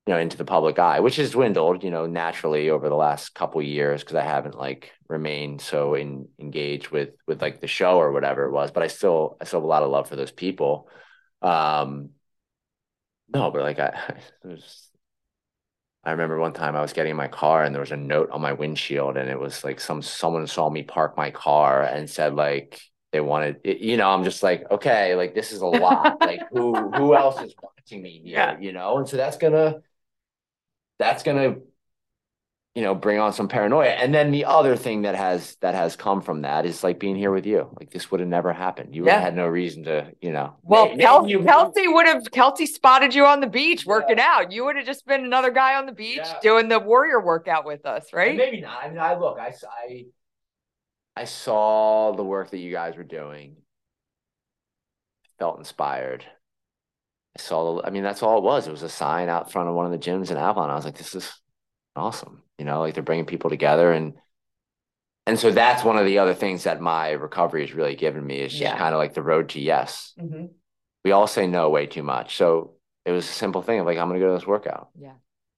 [0.07, 3.35] you know, into the public eye, which has dwindled, you know, naturally over the last
[3.35, 7.99] couple years because I haven't like remained so in, engaged with with like the show
[7.99, 10.17] or whatever it was, but I still I still have a lot of love for
[10.17, 10.89] those people.
[11.43, 12.11] Um
[13.35, 14.17] no, but like I
[16.05, 18.31] I remember one time I was getting in my car and there was a note
[18.31, 22.11] on my windshield and it was like some someone saw me park my car and
[22.11, 22.81] said like
[23.13, 26.17] they wanted it- you know I'm just like okay like this is a lot.
[26.21, 28.33] Like who who else is watching me here?
[28.35, 28.59] Yeah.
[28.59, 28.99] you know?
[28.99, 29.83] And so that's gonna
[30.99, 31.57] that's gonna
[32.75, 35.95] you know bring on some paranoia and then the other thing that has that has
[35.95, 38.95] come from that is like being here with you like this would have never happened
[38.95, 39.25] you would have Yeah.
[39.25, 43.27] had no reason to you know Well, Kel- you- Kelsey would have Kelsey spotted you
[43.27, 44.53] on the beach working out.
[44.53, 46.39] You would have just been another guy on the beach Yeah.
[46.43, 48.37] doing the warrior workout with us, And right?
[48.37, 48.83] Maybe not.
[48.83, 49.53] I mean, I look, I,
[49.87, 50.05] I,
[51.15, 53.57] I saw the work that you guys were doing,
[55.39, 56.25] felt inspired.
[57.37, 58.67] I saw, the, I mean, that's all it was.
[58.67, 60.71] It was a sign out front of one of the gyms in Avalon.
[60.71, 61.33] I was like, this is
[61.97, 62.43] awesome.
[62.63, 63.91] You know, like they're bringing people together.
[63.91, 64.15] And,
[65.27, 68.37] and so that's one of the other things that my recovery has really given me
[68.39, 68.79] is just Yeah.
[68.79, 70.13] kind of like the road to yes.
[70.17, 70.51] Mhm.
[71.05, 72.37] We all say no way too much.
[72.37, 74.91] So it was a simple thing of like, I'm going to go to this workout
[74.97, 75.15] Yeah.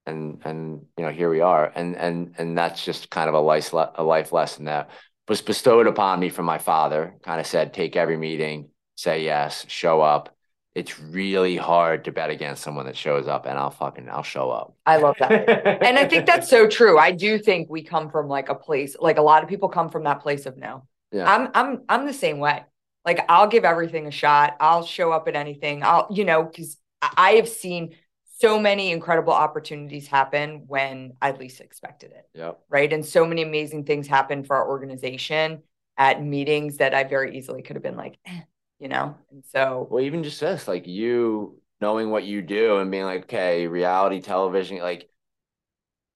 [0.06, 3.40] and and you know here we are and and and that's just kind of a
[3.40, 4.88] life le- a life lesson that
[5.28, 9.66] was bestowed upon me from my father kind of said take every meeting say yes
[9.68, 10.34] show up
[10.74, 14.50] it's really hard to bet against someone that shows up and I'll fucking I'll show
[14.50, 15.82] up I love that.
[15.82, 16.98] and I think that's so true.
[16.98, 19.88] I do think we come from like a place, like a lot of people come
[19.88, 20.86] from that place of no.
[21.12, 21.32] Yeah.
[21.32, 22.64] I'm I'm I'm the same way.
[23.04, 24.56] Like I'll give everything a shot.
[24.60, 25.82] I'll show up at anything.
[25.82, 27.94] I'll, you know, because I I have seen
[28.38, 32.28] so many incredible opportunities happen when I least expected it.
[32.34, 32.60] Yep.
[32.68, 32.92] Right.
[32.92, 35.62] And so many amazing things happen for our organization
[35.96, 38.40] at meetings that I very easily could have been like, eh,
[38.78, 39.16] you know?
[39.30, 43.24] And so, Well, even just this, like you knowing what you do and being like,
[43.24, 45.08] okay, reality television, like,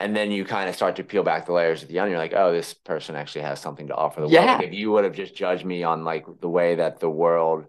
[0.00, 2.12] and then you kind of start to peel back the layers of the onion.
[2.12, 4.32] You're like, oh, this person actually has something to offer the world.
[4.32, 4.56] Yeah.
[4.56, 7.64] Like, if you would have just judged me on like the way that the world,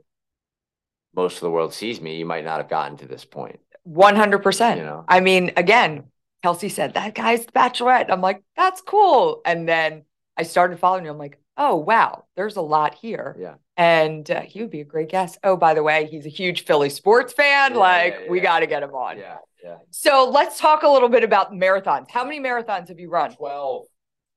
[1.16, 3.60] most of the world sees me, you might not have gotten to this point.
[3.88, 4.78] 100%.
[4.78, 5.06] You know?
[5.08, 6.04] I mean, again,
[6.44, 8.12] Kelsey said, that guy's the bachelorette.
[8.12, 9.42] I'm like, that's cool.
[9.44, 10.04] And then
[10.38, 11.12] I started following you.
[11.12, 13.36] I'm like, oh, wow, there's a lot here.
[13.38, 13.55] Yeah.
[13.78, 15.38] And uh, he would be a great guest.
[15.43, 17.74] Oh, by the way, he's a huge Philly sports fan.
[17.74, 19.18] Yeah, like, yeah, we got to get him on.
[19.18, 19.38] Yeah.
[19.64, 19.78] Yeah.
[19.91, 22.10] So let's talk a little bit about marathons.
[22.10, 23.36] How many marathons have you run?
[23.36, 23.86] 12.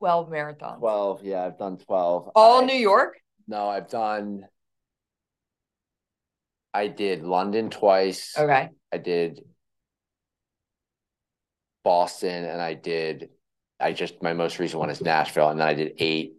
[0.00, 0.78] 12 marathons.
[0.80, 1.24] 12.
[1.24, 1.44] Yeah.
[1.44, 2.30] I've done 12.
[2.34, 3.18] All I- New York?
[3.48, 4.46] No, I've done,
[6.74, 8.34] I did London twice.
[8.38, 8.68] Okay.
[8.92, 9.40] I did
[11.84, 13.30] Boston and I did
[13.80, 16.34] I just my most recent one is Nashville and then I did eight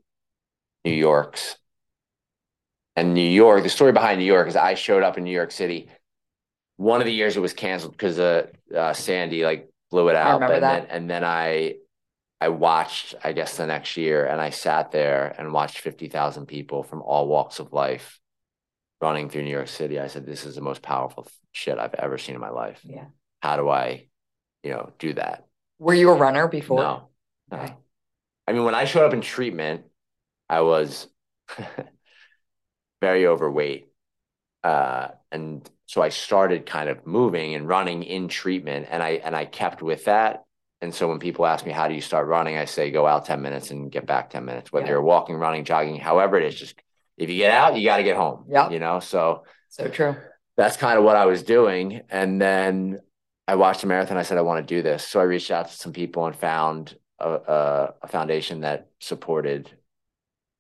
[0.86, 1.58] New Yorks.
[2.96, 5.52] And New York, the story behind New York is I showed up in New York
[5.52, 5.90] City.
[6.78, 10.36] One of the years it was canceled because uh, uh Sandy like blew it out.
[10.36, 10.88] remember and that.
[10.90, 11.76] then and then I
[12.42, 16.84] I watched, I guess, the next year, and I sat there and watched 50,000 people
[16.84, 18.20] from all walks of life
[19.00, 19.98] running through New York City.
[19.98, 23.06] I said, This is the most powerful shit I've ever seen in my life Yeah.
[23.42, 24.08] how do I,
[24.62, 25.46] you know, do that?
[25.80, 26.82] Were you a runner before?
[26.82, 27.10] No,
[27.50, 27.58] no.
[27.60, 27.74] Okay.
[28.46, 29.86] I mean, when I showed up in treatment,
[30.50, 31.08] I was
[33.02, 33.90] very overweight.
[34.64, 39.36] Uh, and so I started kind of moving and running in treatment and I, and
[39.36, 40.44] I kept with that.
[40.82, 42.58] And so when people ask me, how do you start running?
[42.58, 44.94] I say, go out 10 minutes and get back 10 minutes, whether Yeah.
[44.94, 46.76] you're walking, running, jogging, however it is, just
[47.18, 48.46] if you get out, you got to get home.
[48.50, 48.70] Yeah.
[48.70, 50.16] You know, so So true.
[50.58, 52.02] that's kind of what I was doing.
[52.10, 53.00] And then
[53.48, 54.18] I watched a marathon.
[54.18, 55.08] I said, I want to do this.
[55.08, 59.70] So I reached out to some people and found a, a, a foundation that supported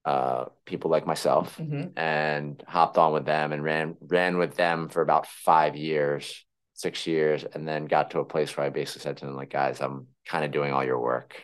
[0.06, 1.94] uh, people like myself Mhm.
[1.98, 7.08] and hopped on with them and ran ran with them for about five years, six
[7.08, 9.80] years, and then got to a place where I basically said to them, like, guys,
[9.82, 11.42] I'm kind of doing all your work.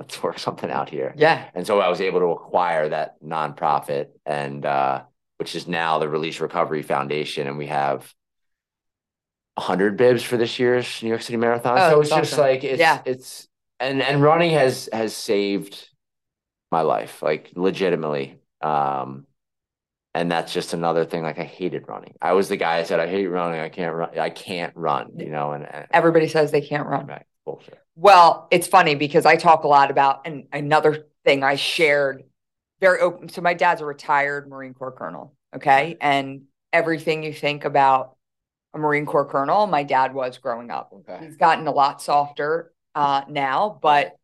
[0.00, 1.14] Let's work something out here.
[1.16, 1.48] Yeah.
[1.54, 5.02] And so I was able to acquire that nonprofit and uh,
[5.38, 7.46] which is now the Release Recovery Foundation.
[7.46, 8.12] And we have
[9.58, 11.78] hundred bibs for this year's New York City Marathon.
[11.78, 13.00] Oh, so it's that's just like it's Yeah.
[13.06, 13.48] it's
[13.80, 15.88] and and running has has saved
[16.70, 18.38] my life, like legitimately.
[18.60, 19.26] Um
[20.14, 21.22] and that's just another thing.
[21.22, 22.14] Like I hated running.
[22.22, 25.12] I was the guy that said, I hate running, I can't run, I can't run,
[25.18, 27.06] you know, and, and Everybody says they can't run.
[27.06, 27.78] right, bullshit.
[27.96, 32.24] Well, it's funny because I talk a lot about, and another thing I shared
[32.80, 33.28] very open.
[33.28, 35.34] So, my dad's a retired Marine Corps colonel.
[35.54, 35.96] Okay.
[36.00, 36.42] And
[36.72, 38.16] everything you think about
[38.74, 40.92] a Marine Corps colonel, my dad was growing up.
[40.92, 41.24] Okay.
[41.24, 44.16] He's gotten a lot softer uh, now, but,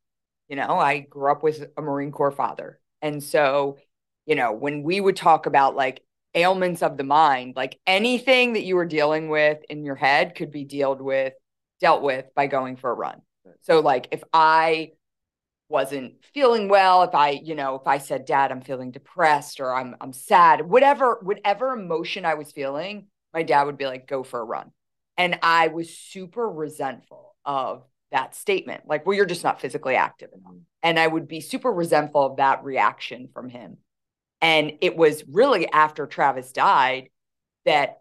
[0.49, 2.79] you know, I grew up with a Marine Corps father.
[3.01, 3.79] And so,
[4.27, 6.03] you know, when we would talk about like
[6.35, 10.51] ailments of the mind, like anything that you were dealing with in your head could
[10.51, 11.35] be dealt with,
[11.81, 13.23] dealt with by going for a run.
[13.63, 14.93] So like if I
[15.69, 19.75] wasn't feeling well, if I, you know, if I said, Dad, I'm feeling depressed or
[19.75, 24.23] I'm I'm sad, whatever, whatever emotion I was feeling, my dad would be like, go
[24.23, 24.71] for a run.
[25.17, 28.85] And I was super resentful of that statement.
[28.87, 30.55] Like, well, you're just not physically active enough.
[30.83, 33.79] And I would be super resentful of that reaction from him.
[34.41, 37.09] And it was really after Travis died
[37.65, 38.01] that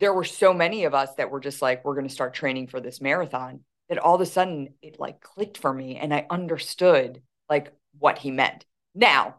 [0.00, 2.66] there were so many of us that were just like, we're going to start training
[2.66, 6.26] for this marathon that all of a sudden it like clicked for me and I
[6.28, 8.64] understood like what he meant.
[8.94, 9.36] Now,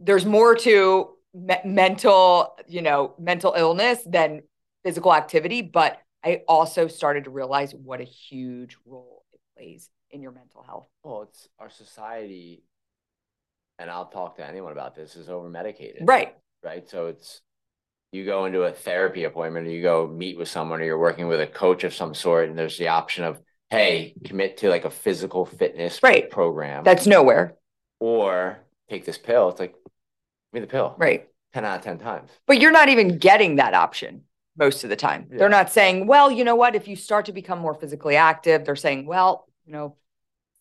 [0.00, 4.42] there's more to me- mental, you know, mental illness than
[4.82, 9.21] physical activity, but I also started to realize what a huge role
[9.56, 10.88] plays in your mental health.
[11.02, 12.62] Well, it's our society,
[13.78, 16.02] and I'll talk to anyone about this, is over medicated.
[16.06, 16.34] Right.
[16.62, 16.88] Right.
[16.88, 17.40] So it's
[18.12, 21.28] you go into a therapy appointment or you go meet with someone or you're working
[21.28, 23.40] with a coach of some sort, and there's the option of,
[23.70, 26.30] hey, commit to like a physical fitness Right.
[26.30, 26.84] program.
[26.84, 27.56] That's nowhere.
[28.00, 28.58] or
[28.90, 29.48] take this pill.
[29.48, 29.80] It's like, give
[30.52, 30.94] me the pill.
[30.98, 31.28] Right.
[31.54, 32.30] 10 out of 10 times.
[32.46, 34.24] But you're not even getting that option
[34.56, 35.26] most of the time.
[35.30, 35.38] Yeah.
[35.38, 36.74] They're not saying, well, you know what?
[36.74, 39.96] If you start to become more physically active, they're saying, well, you know,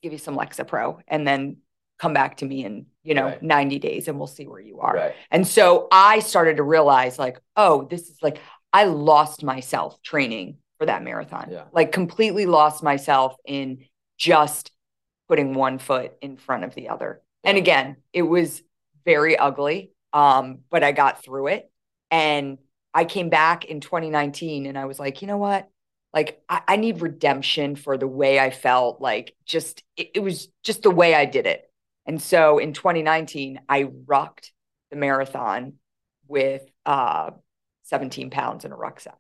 [0.02, 1.58] give you some Lexapro and then
[2.00, 3.44] come back to me in, you know, Right.
[3.44, 4.96] 90 days and we'll see where you are.
[4.96, 5.16] Right.
[5.30, 8.39] And so I started to realize, like, oh, this is like,
[8.74, 11.50] I lost myself training for that marathon.
[11.52, 11.66] Yeah.
[11.72, 13.86] Like, completely lost myself in
[14.18, 14.72] just
[15.28, 17.22] putting one foot in front of the other.
[17.44, 18.64] And again, it was
[19.06, 21.72] very ugly, um, but I got through it.
[22.10, 22.58] And
[22.94, 25.70] I came back in 2019 and I was like, you know what?
[26.14, 29.02] like I, I need redemption for the way I felt.
[29.02, 31.70] Like just it, it was just the way I did it.
[32.06, 34.52] And so in 2019, I rucked
[34.89, 35.74] the marathon
[36.28, 37.32] with uh
[37.84, 39.18] 17 pounds in a rucksack.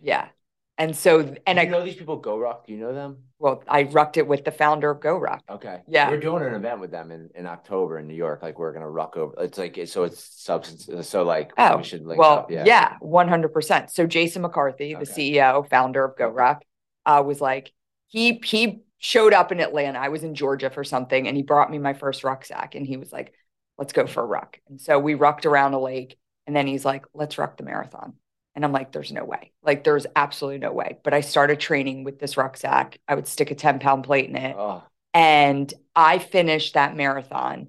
[0.00, 0.28] Yeah.
[0.76, 2.66] And so, and I you know these people GORUCK.
[2.66, 3.18] Do you know them?
[3.38, 5.40] well, I rucked it with the founder of GORUCK.
[5.50, 5.82] Okay.
[5.86, 6.08] Yeah.
[6.08, 8.42] We're doing an event with them in, in October in New York.
[8.42, 9.34] Like we're gonna ruck over.
[9.38, 10.88] It's like so it's substance.
[11.06, 12.50] So like Oh, we should link well, up.
[12.50, 12.64] Yeah.
[12.66, 13.90] yeah, one hundred percent.
[13.90, 16.62] So Jason McCarthy, the CEO, founder of GORUCK,
[17.04, 17.72] uh, was like
[18.06, 19.98] he he showed up in Atlanta.
[19.98, 22.96] I was in Georgia for something, and he brought me my first rucksack, and he
[22.96, 23.34] was like,
[23.76, 26.16] "Let's go for a ruck." And so we rucked around a lake,
[26.46, 28.14] and then he's like, "Let's ruck the marathon."
[28.54, 29.52] And I'm like, "There's no way.
[29.62, 32.98] Like, there's absolutely no way." But I started training with this rucksack.
[33.08, 34.82] I would stick a ten pound plate in it, Oh,
[35.12, 37.68] and I finished that marathon.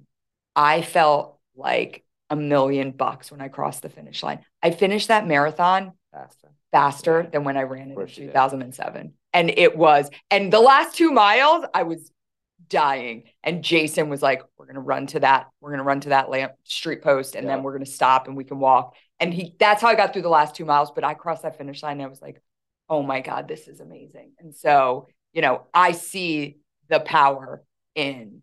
[0.54, 4.44] I felt like a million bucks when I crossed the finish line.
[4.62, 6.48] I finished that marathon faster.
[6.72, 7.30] faster Yeah.
[7.30, 8.32] than when I ran it in course you did.
[8.32, 9.12] 2007.
[9.32, 12.10] And it was, and the last two miles, I was
[12.68, 13.24] dying.
[13.44, 16.52] And Jason was like, We're gonna run to that, we're gonna run to that lamp
[16.64, 18.94] street post, and then we're gonna stop and we can walk.
[19.18, 20.90] And he that's how I got through the last two miles.
[20.90, 22.40] But I crossed that finish line and I was like,
[22.88, 24.32] oh my God, this is amazing.
[24.38, 26.58] And so, you know, I see
[26.88, 27.64] the power
[27.94, 28.42] in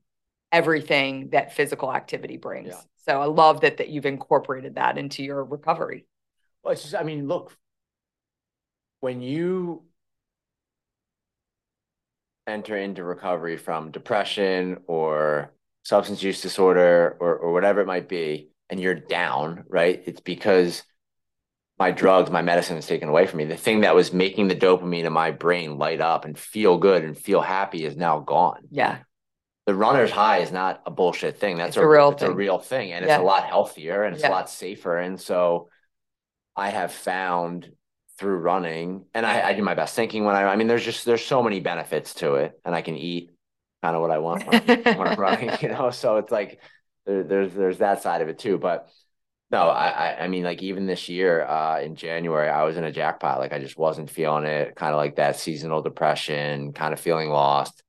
[0.52, 2.70] everything that physical activity brings.
[2.70, 2.82] Yeah.
[3.06, 6.06] So I love that that you've incorporated that into your recovery.
[6.64, 7.56] Well, it's just, I mean, look,
[9.02, 9.84] when you
[12.48, 15.52] enter into recovery from depression or
[15.84, 20.02] substance use disorder or, or whatever it might be, and you're down, right?
[20.08, 20.82] It's because
[21.78, 23.46] my drugs, my medicine is taken away from me.
[23.46, 27.04] The thing that was making the dopamine in my brain light up and feel good
[27.04, 28.64] and feel happy is now gone.
[28.72, 28.98] Yeah.
[29.68, 31.58] The runner's high is not a bullshit thing.
[31.58, 32.32] That's It's a real it's thing.
[32.32, 33.16] a real thing, and Yeah.
[33.18, 34.32] it's a lot healthier and it's Yeah.
[34.32, 34.98] a lot safer.
[34.98, 35.70] And so,
[36.56, 37.72] I have found
[38.18, 40.46] through running, and I, I do my best thinking when I.
[40.46, 43.32] I mean, there's just there's so many benefits to it, and I can eat
[43.84, 45.92] kind of what I want when, when I'm running, you know.
[45.92, 46.60] So it's like
[47.06, 48.90] there, there's there's that side of it too, but.
[49.52, 52.92] No, I, I mean like even this year, uh, in January, I was in a
[52.92, 53.38] jackpot.
[53.38, 57.30] Like I just wasn't feeling it, kind of like that seasonal depression, kind of feeling
[57.30, 57.84] lost.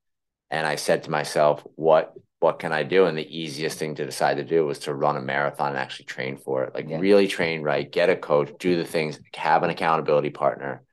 [0.51, 3.05] And I said to myself, what what can I do?
[3.05, 6.05] And the easiest thing to decide to do was to run a marathon and actually
[6.05, 6.75] train for it.
[6.75, 6.99] Like Yeah.
[6.99, 10.83] really train right, get a coach, do the things, have an accountability partner.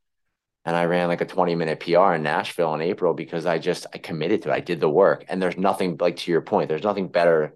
[0.65, 3.87] And I ran like a 20 minute PR in Nashville in April because I just
[3.95, 4.55] I committed to it.
[4.55, 5.25] I did the work.
[5.29, 7.55] And there's nothing like to your point, there's nothing better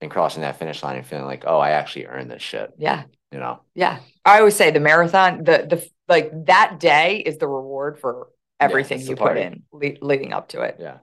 [0.00, 2.72] than crossing that finish line and feeling like, oh, I actually earned this shit.
[2.78, 3.04] Yeah.
[3.32, 3.60] You know?
[3.74, 4.00] Yeah.
[4.24, 8.28] I always say the marathon, the the like that day is the reward for
[8.60, 10.76] everything the you put in le- leading up to it.
[10.78, 10.98] Yeah.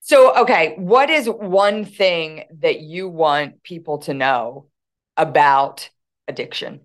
[0.00, 4.66] So, okay, what is one thing that you want people to know
[5.16, 5.88] about
[6.26, 6.80] addiction?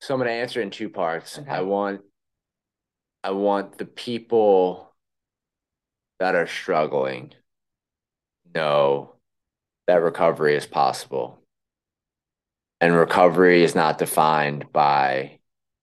[0.00, 1.38] So I'm going to answer in two parts.
[1.38, 1.50] Okay.
[1.50, 2.02] I want
[3.24, 4.91] I want the people
[6.18, 7.32] that are struggling
[8.54, 9.14] know
[9.86, 11.38] that recovery is possible.
[12.80, 15.38] And recovery is not defined by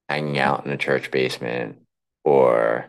[0.08, 1.78] hanging out in a church basement
[2.24, 2.88] or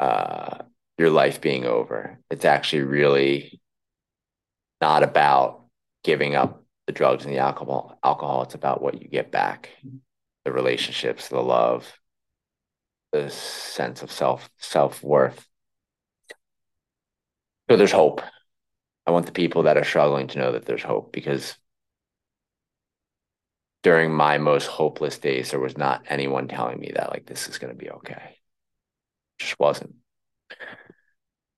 [0.00, 0.58] uh,
[0.98, 2.18] your life being over.
[2.30, 3.60] It's actually really
[4.80, 5.64] not about
[6.04, 7.98] giving up the drugs and the alcohol.
[8.02, 8.42] Alcohol.
[8.42, 9.70] It's about what you get back
[10.44, 11.98] the relationships, the love,
[13.12, 15.46] the sense of self self worth.
[17.72, 18.20] So there's hope.
[19.06, 21.56] I want the people that are struggling to know that there's hope because
[23.82, 27.56] during my most hopeless days, there was not anyone telling me that like this is
[27.56, 28.36] going to be okay.
[29.38, 29.94] Just wasn't.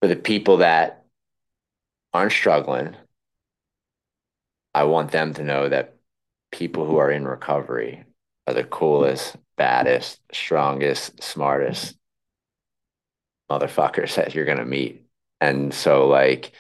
[0.01, 1.05] For the people that
[2.12, 2.95] aren't struggling,
[4.73, 5.97] I want them to know that
[6.53, 8.05] people who are in recovery
[8.47, 11.97] are the coolest, baddest, strongest, smartest
[13.51, 15.03] motherfuckers that you're gonna meet.
[15.41, 16.53] And so like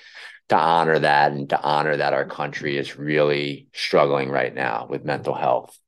[0.48, 5.04] to honor that and to honor that our country is really struggling right now with
[5.04, 5.78] mental health,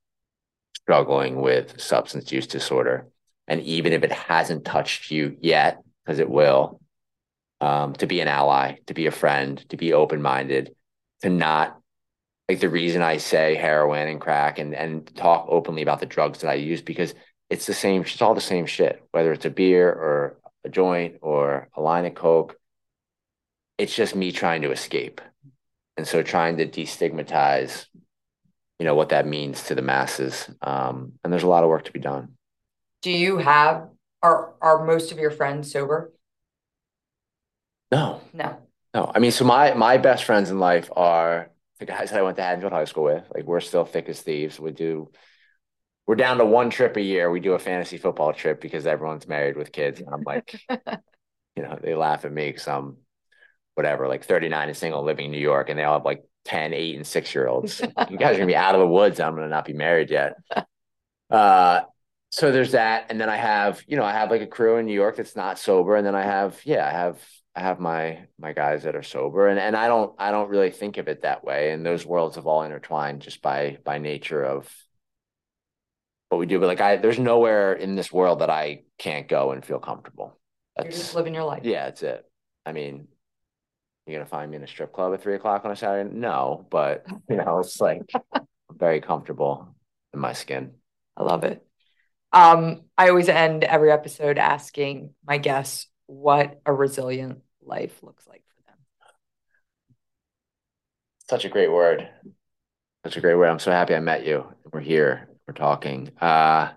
[0.75, 3.09] struggling with substance use disorder.
[3.49, 6.81] And even if it hasn't touched you yet, because it will,
[7.61, 10.75] um, to be an ally, to be a friend, to be open-minded,
[11.23, 11.79] to not
[12.49, 16.41] like the reason I say heroin and crack and and talk openly about the drugs
[16.41, 17.15] that I use because
[17.51, 21.17] it's the same it's all the same shit whether it's a beer or a joint
[21.23, 22.57] or a line of coke
[23.79, 25.21] it's just me trying to escape
[25.97, 27.87] and so trying to destigmatize
[28.79, 31.85] you know what that means to the masses um, and there's a lot of work
[31.85, 32.37] to be done
[33.03, 33.89] Do you have
[34.23, 36.13] are are most of your friends sober?
[37.91, 38.59] no No.
[38.95, 42.23] no I mean so my my best friends in life are the guys that I
[42.23, 43.25] went to Haddonfield High School with.
[43.35, 44.59] Like we're still thick as thieves.
[44.59, 45.11] We do.
[46.07, 47.31] We're down to one trip a year.
[47.31, 50.59] We do a fantasy football trip because everyone's married with kids, and I'm like,
[51.57, 52.97] you know, they laugh at me because I'm
[53.77, 56.73] whatever, like 39 and single, living in New York, and they all have like 10,
[56.75, 57.81] 8, and 6 year olds.
[58.11, 59.21] you guys are gonna be out of the woods.
[59.21, 60.35] I'm gonna not be married yet.
[61.31, 61.81] Uh,
[62.31, 64.87] so there's that, and then I have, you know, I have like a crew in
[64.87, 67.21] New York that's not sober, and then I have, yeah, I have
[67.55, 70.71] I have my my guys that are sober and and I don't I don't really
[70.71, 74.45] think of it that way and those worlds have all intertwined just by by nature
[74.45, 74.71] of
[76.29, 79.53] what we do but like I there's nowhere in this world that I can't go
[79.53, 80.39] and feel comfortable
[80.79, 81.63] You're just living your life.
[81.65, 82.27] yeah that's it
[82.67, 83.09] I mean
[84.07, 86.67] you're gonna find me in a strip club at three o'clock on a Saturday no
[86.71, 88.03] but you know it's like
[88.33, 89.75] I'm very comfortable
[90.15, 90.75] in my skin
[91.17, 91.65] I love it
[92.33, 98.43] um I always end every episode asking my guests what a resilient life looks like
[98.49, 98.79] for them.
[101.29, 102.09] Such a great word.
[103.05, 103.49] Such a great word.
[103.49, 104.47] I'm so happy I met you.
[104.73, 105.29] We're here.
[105.47, 106.11] We're talking.
[106.21, 106.71] Uh,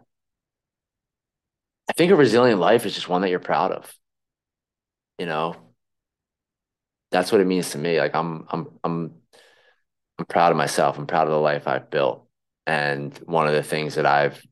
[1.89, 3.93] I think a resilient life is just one that you're proud of.
[5.17, 5.55] You know,
[7.11, 7.99] that's what it means to me.
[7.99, 9.13] Like I'm, I'm, I'm,
[10.17, 10.97] I'm proud of myself.
[10.97, 12.27] I'm proud of the life I've built.
[12.67, 14.45] And one of the things that I've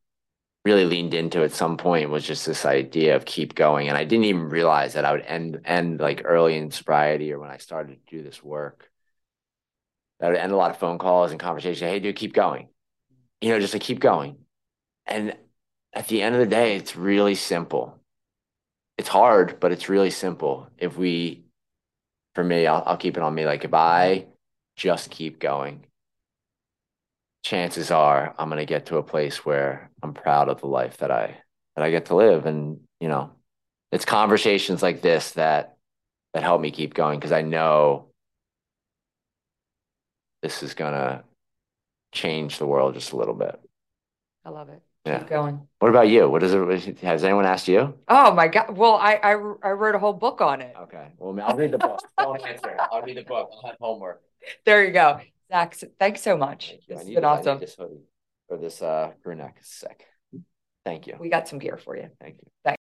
[0.66, 3.88] really leaned into at some point was just this idea of keep going.
[3.88, 7.39] And I didn't even realize that I would end end like early in sobriety or
[7.39, 8.89] when I started to do this work.
[10.20, 11.80] That would end a lot of phone calls and conversations.
[11.80, 12.70] Hey, dude, keep going.
[13.39, 14.38] You know, just to keep going.
[15.05, 15.38] And
[15.93, 17.99] at the end of the day, it's really simple.
[18.97, 20.70] It's hard, but it's really simple.
[20.78, 21.45] If we,
[22.38, 23.48] for me, I'll, I'll keep it on me.
[23.48, 24.28] Like if I
[24.76, 25.88] just keep going,
[27.44, 30.98] chances are I'm going to get to a place where I'm proud of the life
[30.98, 31.36] that I
[31.76, 33.32] that I get to live and you know
[33.92, 35.78] it's conversations like this that
[36.36, 38.10] that help me keep going because I know
[40.44, 41.24] this is going to
[42.12, 43.60] change the world just a little bit.
[44.46, 44.84] I love it.
[45.08, 45.20] Yeah.
[45.20, 45.68] Keep going.
[45.80, 46.30] What about you?
[46.30, 46.99] What is it?
[46.99, 47.93] Has anyone asked you?
[48.08, 48.76] Oh my God.
[48.76, 50.76] Well, I, I, I wrote a whole book on it.
[50.84, 51.08] Okay.
[51.18, 52.01] Well, I'll read the book.
[52.20, 52.76] Don't answer.
[52.91, 53.49] I'll read the book.
[53.53, 54.22] I'll have homework.
[54.66, 55.20] There you go.
[55.51, 56.76] Zac, thanks so much.
[56.89, 57.60] Thank It's been I awesome.
[57.60, 58.03] This hoodie
[58.49, 59.58] or this uh crew neck.
[59.60, 60.05] It's sick.
[60.84, 61.16] Thank you.
[61.20, 62.10] We got some gear for you.
[62.20, 62.49] Thank you.
[62.64, 62.76] Thanks.